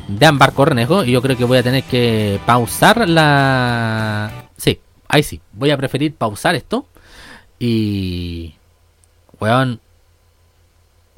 [0.07, 4.49] de Ámbar Cornejo y yo creo que voy a tener que pausar la...
[4.57, 6.85] Sí, ahí sí, voy a preferir pausar esto
[7.59, 8.55] y...
[9.39, 9.81] Weón,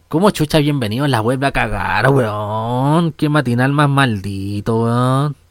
[0.08, 3.12] ¿cómo chucha bienvenido la vuelve a cagar, weón?
[3.12, 5.43] Qué matinal más maldito, weón.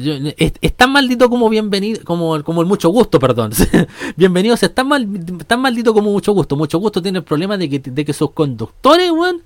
[0.00, 3.52] Yo- es, es tan maldito como bienvenido, como, como el mucho gusto, perdón.
[4.16, 5.06] Bienvenidos, es tan, mal,
[5.46, 6.56] tan maldito como mucho gusto.
[6.56, 9.42] Mucho gusto tiene el problema de que, de que sus conductores, weón,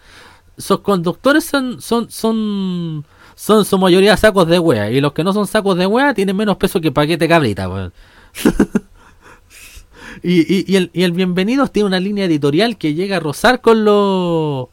[0.58, 3.04] sus conductores son, son, son,
[3.34, 4.90] son su mayoría sacos de wea.
[4.90, 7.92] Y los que no son sacos de wea tienen menos peso que paquete cabrita, weón.
[10.22, 13.60] y, y, y el, y el Bienvenidos tiene una línea editorial que llega a rozar
[13.60, 14.68] con lo lle-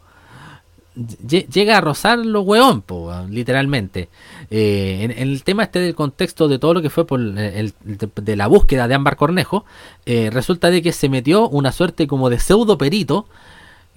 [0.96, 4.10] llega a rozar lo weón, po, literalmente.
[4.50, 7.74] Eh, en, en el tema este del contexto de todo lo que fue por el,
[7.84, 9.66] de, la búsqueda de Ámbar Cornejo,
[10.06, 13.28] eh, resulta de que se metió una suerte como de pseudo perito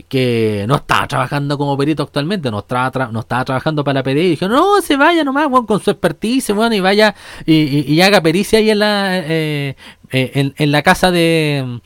[0.08, 4.20] que no estaba trabajando como perito actualmente, no estaba, no estaba trabajando para la PDI
[4.20, 7.14] y dijo, no, se vaya nomás, con su expertise, weón, y vaya
[7.46, 9.76] y, haga pericia ahí en la, eh,
[10.10, 11.80] eh, en, la casa de,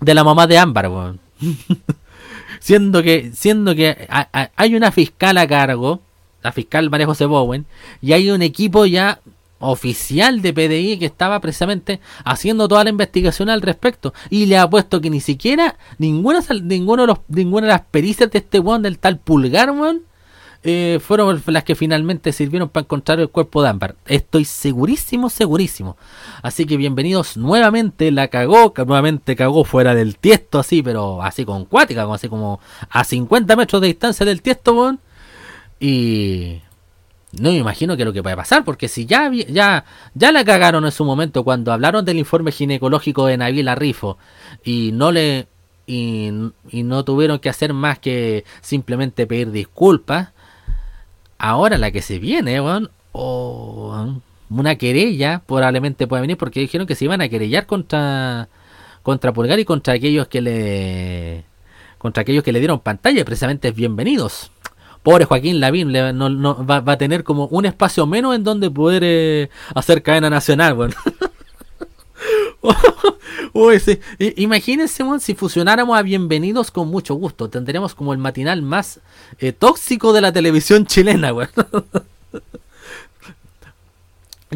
[0.00, 1.14] de la mamá de Ámbar.
[2.60, 6.00] siendo que siendo que ha- hay una fiscal a cargo,
[6.42, 7.66] la fiscal María José Bowen,
[8.00, 9.20] y hay un equipo ya
[9.60, 14.68] oficial de PDI que estaba precisamente haciendo toda la investigación al respecto y le ha
[14.68, 18.82] puesto que ni siquiera ninguna ninguno de los ninguna de las pericias de este weón
[18.82, 20.02] del tal pulgar weón
[20.66, 23.96] eh, fueron las que finalmente sirvieron para encontrar el cuerpo de Ámbar.
[24.06, 25.98] Estoy segurísimo, segurísimo.
[26.40, 28.10] Así que bienvenidos nuevamente.
[28.10, 32.60] La cagó, nuevamente cagó fuera del tiesto, así, pero así con cuática, como así como
[32.88, 34.96] a 50 metros de distancia del tiesto.
[35.80, 36.62] Y
[37.32, 39.84] no me imagino que lo que puede pasar, porque si ya, ya,
[40.14, 44.16] ya la cagaron en su momento cuando hablaron del informe ginecológico de Nabila Rifo
[44.64, 45.46] y no le
[45.86, 46.30] y
[46.72, 50.30] no tuvieron que hacer más que simplemente pedir disculpas,
[51.38, 56.86] ahora la que se viene, weón, o weón, una querella probablemente puede venir porque dijeron
[56.86, 58.48] que se iban a querellar contra
[59.02, 61.44] contra Pulgar y contra aquellos que le
[61.98, 64.50] contra aquellos que le dieron pantalla precisamente bienvenidos.
[65.02, 68.70] Pobre Joaquín Lavín le- no, no- va, a tener como un espacio menos en donde
[68.70, 70.94] poder eh, hacer cadena nacional, weón.
[73.52, 74.00] Uy, sí.
[74.36, 77.48] Imagínense, si fusionáramos a Bienvenidos con mucho gusto.
[77.50, 79.00] Tendríamos como el matinal más
[79.38, 81.32] eh, tóxico de la televisión chilena.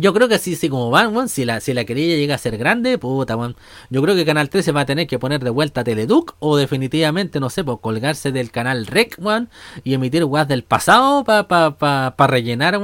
[0.01, 2.39] Yo creo que así, sí, como van, weón, si la, si la querella llega a
[2.39, 3.57] ser grande, puta, weón.
[3.91, 6.57] Yo creo que Canal 13 va a tener que poner de vuelta a Teleduc o
[6.57, 9.49] definitivamente, no sé, pues colgarse del canal Rec, weón,
[9.85, 12.79] y emitir weas del pasado para pa, pa, pa rellenar.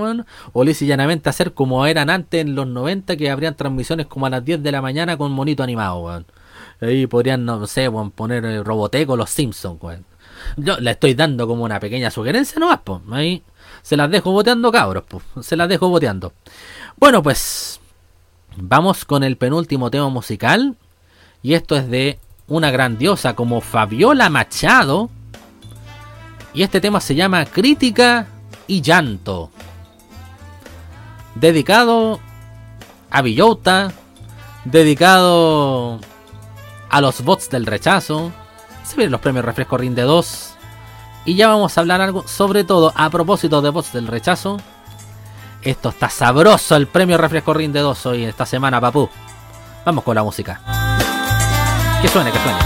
[0.53, 0.85] O lisa
[1.25, 4.73] hacer como eran antes en los 90, que habrían transmisiones como a las 10 de
[4.73, 6.25] la mañana con monito animado.
[6.81, 9.81] Ahí podrían, no sé, poner eh, Roboteco los Simpsons.
[10.57, 13.01] Yo le estoy dando como una pequeña sugerencia nomás, pues.
[13.11, 13.43] Ahí
[13.83, 15.25] se las dejo boteando, cabros, pues.
[15.43, 16.33] Se las dejo boteando.
[16.97, 17.81] Bueno, pues
[18.57, 20.77] vamos con el penúltimo tema musical.
[21.43, 25.11] Y esto es de una grandiosa como Fabiola Machado.
[26.53, 28.27] Y este tema se llama Crítica
[28.67, 29.51] y Llanto.
[31.35, 32.21] Dedicado
[33.11, 33.93] a Villota.
[34.65, 36.01] Dedicado
[36.89, 38.33] a los bots del rechazo.
[38.85, 40.55] Se vienen los premios Refresco Rinde 2.
[41.27, 44.59] Y ya vamos a hablar algo sobre todo a propósito de bots del rechazo.
[45.65, 49.09] Esto está sabroso, el premio Refresco Rinde 2 hoy, esta semana, papú.
[49.87, 50.61] Vamos con la música.
[52.03, 52.59] Que suene, que suene.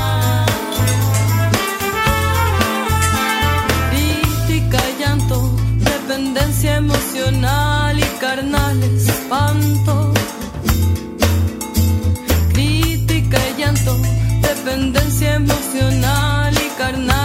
[3.90, 10.12] Crítica y llanto, dependencia emocional y carnal espanto.
[12.52, 13.96] Crítica y llanto,
[14.42, 17.17] dependencia emocional y carnal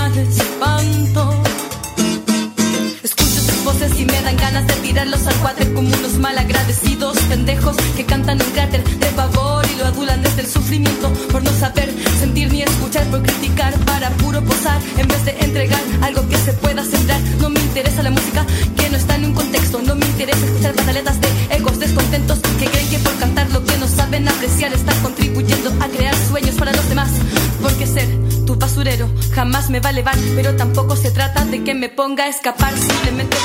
[4.93, 9.85] tirarlos al cuadre como unos malagradecidos pendejos que cantan un cráter de pavor y lo
[9.87, 14.79] adulan desde el sufrimiento por no saber sentir ni escuchar, por criticar para puro posar
[14.97, 17.19] en vez de entregar algo que se pueda sembrar.
[17.39, 18.45] No me interesa la música
[18.77, 22.65] que no está en un contexto, no me interesa escuchar pataletas de egos descontentos que
[22.65, 26.71] creen que por cantar lo que no saben apreciar están contribuyendo a crear sueños para
[26.71, 27.09] los demás.
[27.63, 28.07] Porque ser
[28.45, 32.25] tu basurero jamás me va a elevar, pero tampoco se trata de que me ponga
[32.25, 33.37] a escapar, simplemente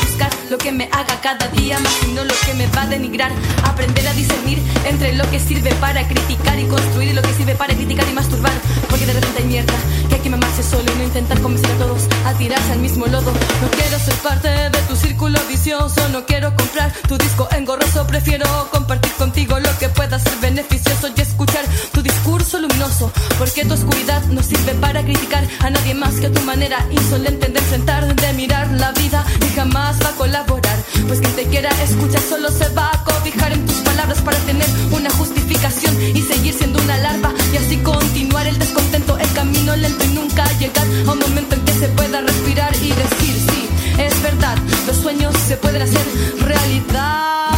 [0.51, 3.33] lo que me haga cada día más y no lo que me va a denigrar.
[3.65, 7.55] Aprender a discernir entre lo que sirve para criticar y construir y lo que sirve
[7.55, 8.53] para criticar y masturbar.
[8.89, 9.75] Porque de repente hay mierda
[10.09, 13.07] que hay que mamarse solo y no intentar convencer a todos a tirarse al mismo
[13.07, 13.33] lodo.
[13.33, 18.47] No quiero ser parte de tu círculo vicioso, no quiero comprar tu disco engorroso, prefiero
[18.71, 23.13] compartir contigo lo que pueda ser beneficioso y escuchar tu discurso luminoso.
[23.39, 27.59] Porque tu oscuridad no sirve para criticar a nadie más que tu manera insolente de
[27.59, 30.15] enfrentar, de mirar la vida y jamás va a
[30.47, 34.69] Pues quien te quiera escuchar solo se va a cobijar en tus palabras para tener
[34.93, 40.05] una justificación y seguir siendo una larva y así continuar el descontento, el camino lento
[40.05, 44.23] y nunca llegar a un momento en que se pueda respirar y decir sí, es
[44.23, 44.57] verdad,
[44.87, 46.07] los sueños se pueden hacer
[46.41, 47.51] realidad.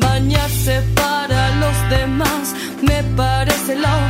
[0.00, 4.07] Bañarse para los demás me parece la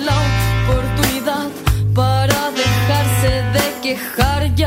[0.00, 0.14] la
[0.64, 1.48] oportunidad
[1.94, 4.64] para dejarse de quejar y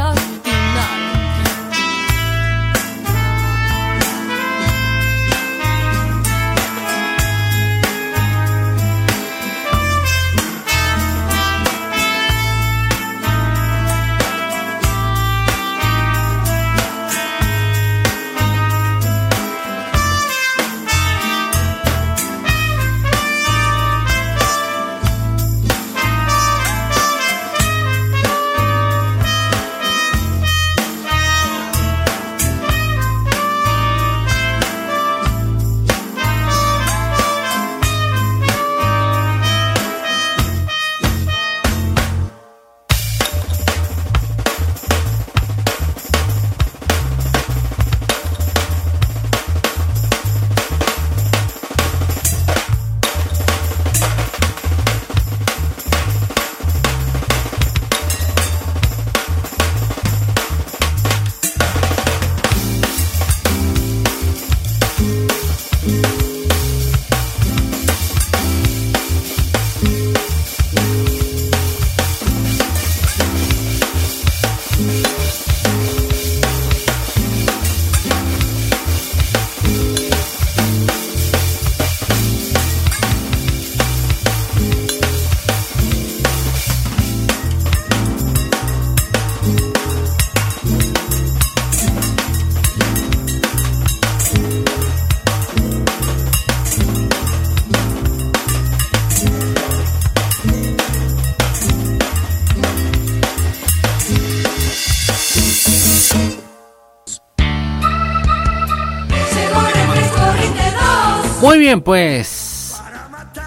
[111.81, 112.81] pues.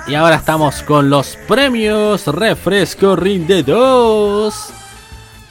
[0.07, 4.71] Y ahora estamos con los premios Refresco Rinde 2.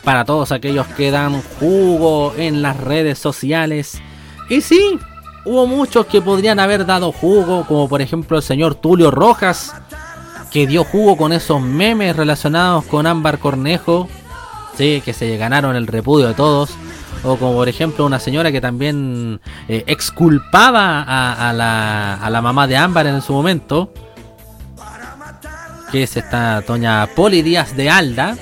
[0.03, 4.01] Para todos aquellos que dan jugo en las redes sociales.
[4.49, 4.99] Y sí,
[5.45, 9.73] hubo muchos que podrían haber dado jugo, como por ejemplo el señor Tulio Rojas,
[10.51, 14.07] que dio jugo con esos memes relacionados con Ámbar Cornejo.
[14.75, 16.71] Sí, que se ganaron el repudio de todos.
[17.23, 22.41] O como por ejemplo una señora que también eh, exculpaba a, a la, a la
[22.41, 23.91] mamá de Ámbar en su momento.
[25.91, 28.37] Que es esta doña Poli Díaz de Alda.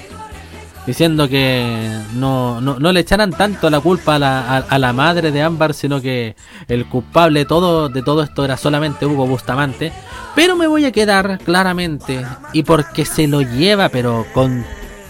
[0.86, 5.32] Diciendo que no, no, no le echaran tanto la culpa a la, a, la madre
[5.32, 6.36] de Ámbar, sino que
[6.68, 9.92] el culpable todo, de todo esto era solamente Hugo Bustamante.
[10.36, 12.24] Pero me voy a quedar claramente,
[12.54, 14.64] y porque se lo lleva, pero con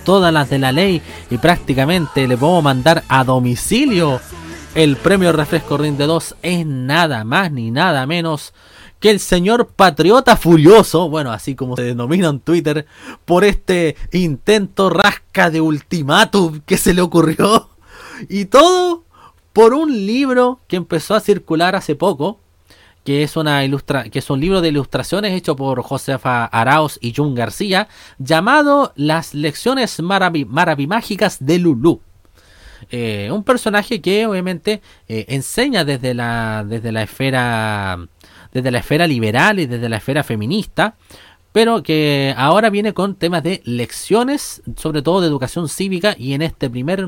[0.05, 4.21] todas las de la ley y prácticamente le podemos mandar a domicilio
[4.75, 8.53] el premio Refresco Rinde 2 es nada más ni nada menos
[8.99, 12.85] que el señor Patriota Furioso, bueno, así como se denomina en Twitter,
[13.23, 17.69] por este intento rasca de ultimátum que se le ocurrió.
[18.29, 19.03] Y todo
[19.53, 22.39] por un libro que empezó a circular hace poco,
[23.05, 27.13] que es una ilustra que es un libro de ilustraciones hecho por Josefa Arauz y
[27.13, 27.87] Jun García,
[28.17, 32.01] llamado Las lecciones maravi maravimágicas de Lulu.
[32.89, 37.97] Eh, un personaje que obviamente eh, enseña desde la desde la esfera
[38.51, 40.95] desde la esfera liberal y desde la esfera feminista,
[41.51, 46.41] pero que ahora viene con temas de lecciones, sobre todo de educación cívica, y en
[46.41, 47.05] este primer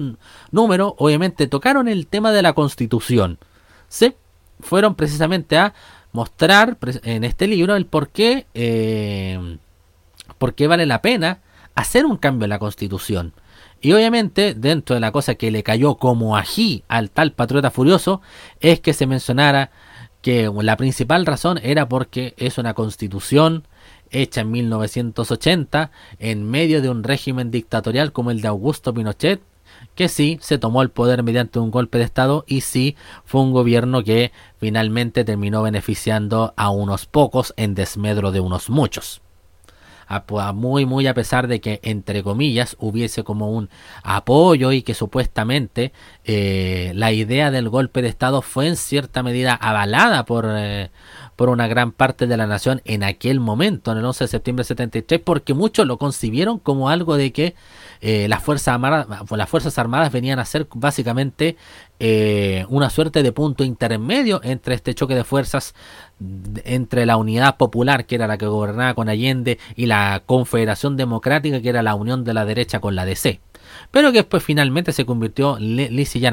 [0.51, 3.39] número, obviamente, tocaron el tema de la constitución.
[3.87, 4.13] ¿Sí?
[4.59, 5.73] Fueron precisamente a
[6.11, 9.57] mostrar en este libro el por qué, eh,
[10.37, 11.39] por qué vale la pena
[11.75, 13.33] hacer un cambio en la constitución.
[13.81, 18.21] Y obviamente, dentro de la cosa que le cayó como ají al tal patriota furioso,
[18.59, 19.69] es que se mencionara
[20.21, 23.67] que la principal razón era porque es una constitución
[24.09, 29.41] hecha en 1980 en medio de un régimen dictatorial como el de Augusto Pinochet,
[29.97, 32.95] que sí se tomó el poder mediante un golpe de Estado y sí
[33.25, 39.21] fue un gobierno que finalmente terminó beneficiando a unos pocos en desmedro de unos muchos.
[40.07, 43.69] A, muy muy a pesar de que entre comillas hubiese como un
[44.03, 45.91] apoyo y que supuestamente
[46.23, 50.91] eh, la idea del golpe de estado fue en cierta medida avalada por eh,
[51.37, 54.63] por una gran parte de la nación en aquel momento, en el 11 de septiembre
[54.63, 57.55] de 73, porque muchos lo concibieron como algo de que
[58.01, 61.55] eh, las, fuerzas armadas, las Fuerzas Armadas venían a ser básicamente
[61.99, 65.75] eh, una suerte de punto intermedio entre este choque de fuerzas
[66.65, 71.61] entre la unidad popular, que era la que gobernaba con Allende, y la Confederación Democrática,
[71.61, 73.39] que era la unión de la derecha con la DC
[73.91, 76.25] pero que después finalmente se convirtió lisa y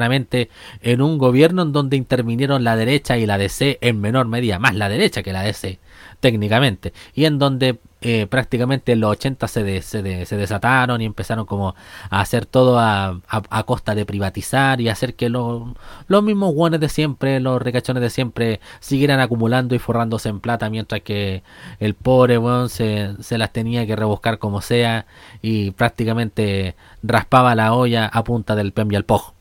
[0.81, 4.75] en un gobierno en donde intervinieron la derecha y la DC en menor medida, más
[4.75, 5.79] la derecha que la DC
[6.25, 10.99] técnicamente, y en donde eh, prácticamente en los 80 se, de, se, de, se, desataron
[10.99, 11.75] y empezaron como
[12.09, 13.21] a hacer todo a,
[13.67, 15.75] costa de privatizar y hacer que lo,
[16.07, 20.67] los mismos guones de siempre, los recachones de siempre, siguieran acumulando y forrándose en plata,
[20.71, 21.43] mientras que
[21.79, 25.05] el pobre weón se, se las tenía que rebuscar como sea
[25.43, 29.35] y prácticamente raspaba la olla a punta del pem y al pojo.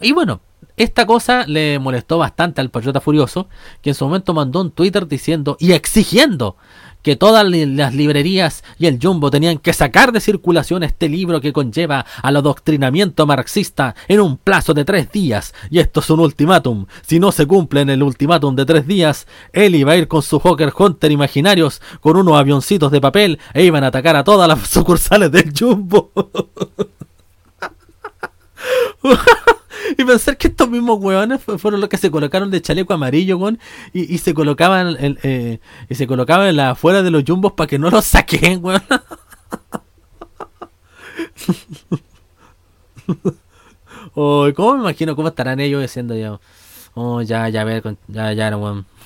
[0.00, 0.40] Y bueno,
[0.76, 3.48] esta cosa le molestó bastante al Patriota Furioso,
[3.82, 6.56] que en su momento mandó un Twitter diciendo y exigiendo
[7.02, 11.52] que todas las librerías y el Jumbo tenían que sacar de circulación este libro que
[11.52, 15.52] conlleva al adoctrinamiento marxista en un plazo de tres días.
[15.70, 16.86] Y esto es un ultimátum.
[17.06, 20.22] Si no se cumple en el ultimátum de tres días, él iba a ir con
[20.22, 24.48] su Hawker Hunter imaginarios con unos avioncitos de papel e iban a atacar a todas
[24.48, 26.10] las sucursales del Jumbo.
[29.98, 33.58] y pensar que estos mismos hueones fueron los que se colocaron de chaleco amarillo, weón,
[33.92, 37.52] y, y, se colocaban el, eh, y se colocaban en la afuera de los jumbos
[37.52, 38.82] para que no los saquen, weón.
[44.14, 46.38] oh, ¿Cómo me imagino cómo estarán ellos diciendo ya?
[46.94, 48.86] Oh, ya, ya, ver, ya, ya, weón.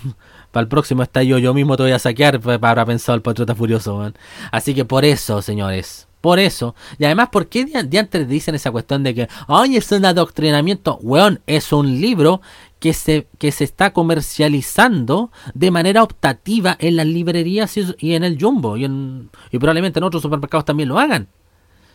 [0.50, 3.54] Para el próximo está yo, yo mismo te voy a saquear para pensar el patriota
[3.54, 4.14] furioso, weón.
[4.50, 6.74] Así que por eso, señores, por eso.
[6.98, 10.98] Y además, ¿por qué de antes dicen esa cuestión de que, ay, es un adoctrinamiento?
[11.00, 12.40] Weón, es un libro
[12.80, 18.42] que se, que se está comercializando de manera optativa en las librerías y, en el
[18.42, 18.76] Jumbo.
[18.76, 21.28] Y, en, probablemente en otros supermercados también lo hagan.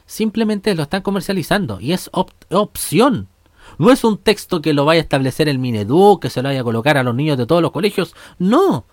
[0.06, 1.82] Simplemente lo están comercializando.
[1.82, 3.28] Y es op opción.
[3.80, 6.62] No es un texto que lo vaya a establecer el Minedu, que se lo vaya
[6.62, 8.16] a colocar a los niños de todos los colegios.
[8.40, 8.86] No.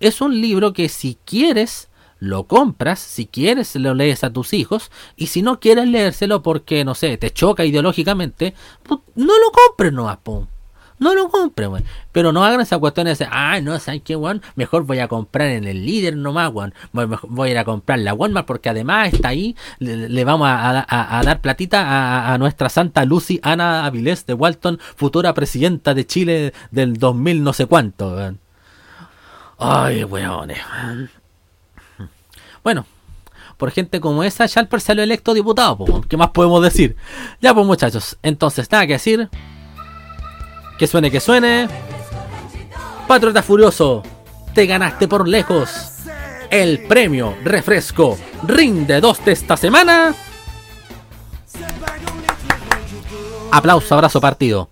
[0.00, 1.89] Es un libro que si quieres
[2.20, 6.84] lo compras, si quieres lo lees a tus hijos, y si no quieres leérselo porque,
[6.84, 10.46] no sé, te choca ideológicamente, pues no lo compres no, pum.
[10.98, 11.84] no lo compren, weón.
[12.12, 14.42] Pero no hagan esa cuestión de decir, ay, no, ¿sabes qué, weón?
[14.54, 16.74] Mejor voy a comprar en el líder nomás, weón.
[16.92, 19.56] Voy, a ir a comprar la Walmart porque además está ahí.
[19.78, 25.32] Le, vamos a dar platita a, a nuestra santa Lucy Ana Avilés de Walton, futura
[25.32, 28.38] presidenta de Chile del 2000 no sé cuánto, weón.
[29.58, 31.19] Ay, weones, weón.
[32.62, 32.86] Bueno,
[33.56, 35.84] por gente como esa, Shalper salió electo diputado.
[36.08, 36.96] ¿qué más podemos decir?
[37.40, 39.28] Ya pues muchachos, entonces nada que decir.
[40.78, 41.68] Que suene, que suene.
[43.06, 44.02] Patriota Furioso,
[44.54, 45.90] te ganaste por lejos
[46.50, 50.14] el premio refresco Rinde 2 de esta semana.
[53.52, 54.70] Aplauso, abrazo partido.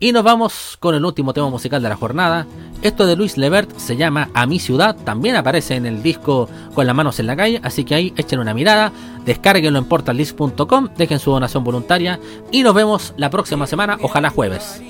[0.00, 2.46] Y nos vamos con el último tema musical de la jornada.
[2.82, 4.94] Esto de Luis Levert se llama A mi ciudad.
[4.94, 7.60] También aparece en el disco Con las manos en la calle.
[7.64, 8.92] Así que ahí echen una mirada.
[9.24, 10.88] Descárguenlo en portaldisc.com.
[10.96, 12.20] Dejen su donación voluntaria.
[12.52, 13.98] Y nos vemos la próxima semana.
[14.00, 14.80] Ojalá jueves.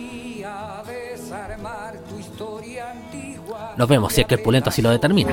[3.78, 5.32] Nos vemos si es que el pulento así lo determina.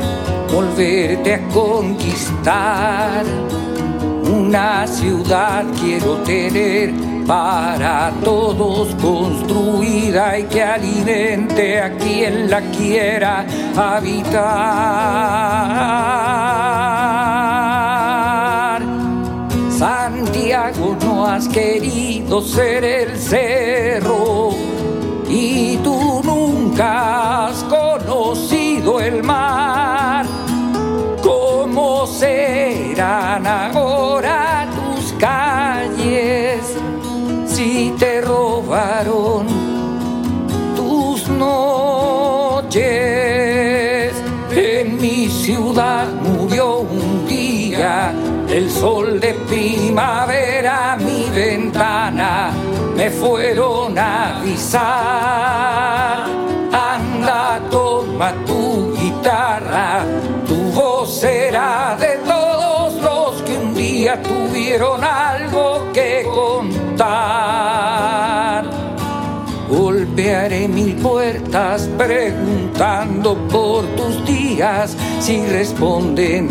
[0.54, 3.26] volverte a conquistar.
[4.24, 13.46] Una ciudad quiero tener para todos construida y que alimente a quien la quiera
[13.76, 14.46] habitar.
[19.72, 24.52] Santiago, no has querido ser el cerro
[25.28, 30.26] y tú nunca has conocido el mar.
[31.24, 35.65] ¿Cómo serán ahora tus calles
[37.66, 39.48] si te robaron
[40.76, 42.76] tus noches?
[44.52, 48.14] En mi ciudad murió un día
[48.48, 52.52] el sol de primavera mi ventana
[52.96, 56.26] me fueron a avisar.
[56.72, 60.06] Anda, toma tu guitarra,
[60.48, 66.25] tu voz será de todos los que un día tuvieron algo que
[69.70, 74.96] Golpearé mil puertas preguntando por tus días.
[75.20, 76.50] Si responden,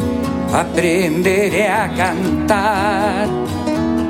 [0.53, 3.29] aprenderé a cantar.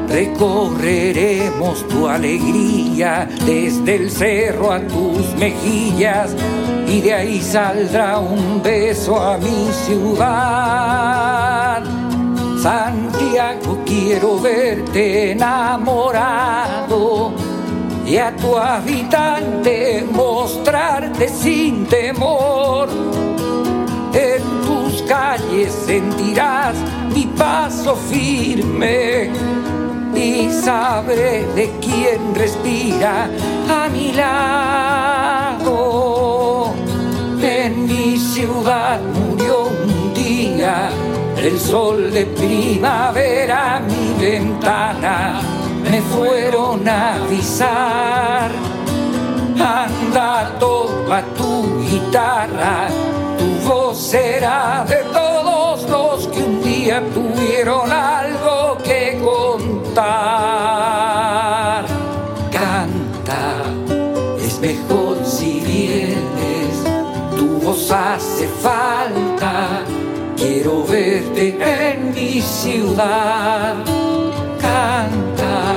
[0.08, 6.34] Recorreremos tu alegría desde el cerro a tus mejillas
[6.86, 11.53] y de ahí saldrá un beso a mi ciudad.
[12.64, 17.34] Santiago, quiero verte enamorado
[18.06, 22.88] y a tu habitante mostrarte sin temor.
[24.14, 26.74] En tus calles sentirás
[27.14, 29.30] mi paso firme
[30.16, 33.28] y sabré de quién respira
[33.68, 35.62] a mi lado.
[37.42, 40.88] En mi ciudad murió un día
[41.44, 45.42] el sol de primavera a mi ventana
[45.90, 48.50] me fueron a avisar.
[49.58, 52.88] Anda, toma tu guitarra,
[53.38, 60.04] tu voz será de todos los que un día tuvieron algo que contar.
[62.50, 63.64] Canta,
[64.42, 66.84] es mejor si vienes,
[67.36, 69.23] tu voz hace falta.
[70.46, 73.76] Quiero verte en mi ciudad.
[74.60, 75.74] Canta,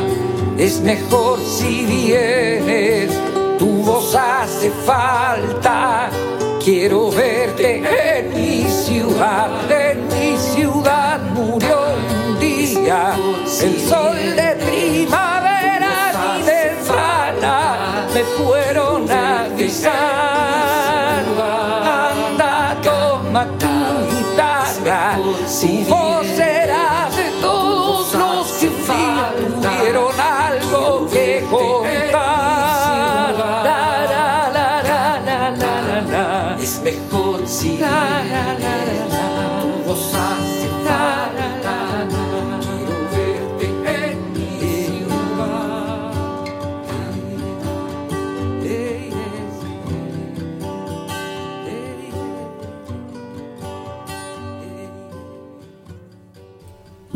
[0.58, 3.18] es mejor si vienes,
[3.58, 6.10] tu voz hace falta.
[6.62, 7.82] Quiero verte
[8.18, 11.78] en mi ciudad, en mi ciudad murió
[12.28, 13.16] un día
[13.64, 20.27] el sol de primavera mi ventana me fueron a avisar.
[24.98, 26.17] Guitarra, si vos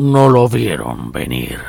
[0.02, 1.60] No lo vieron venir.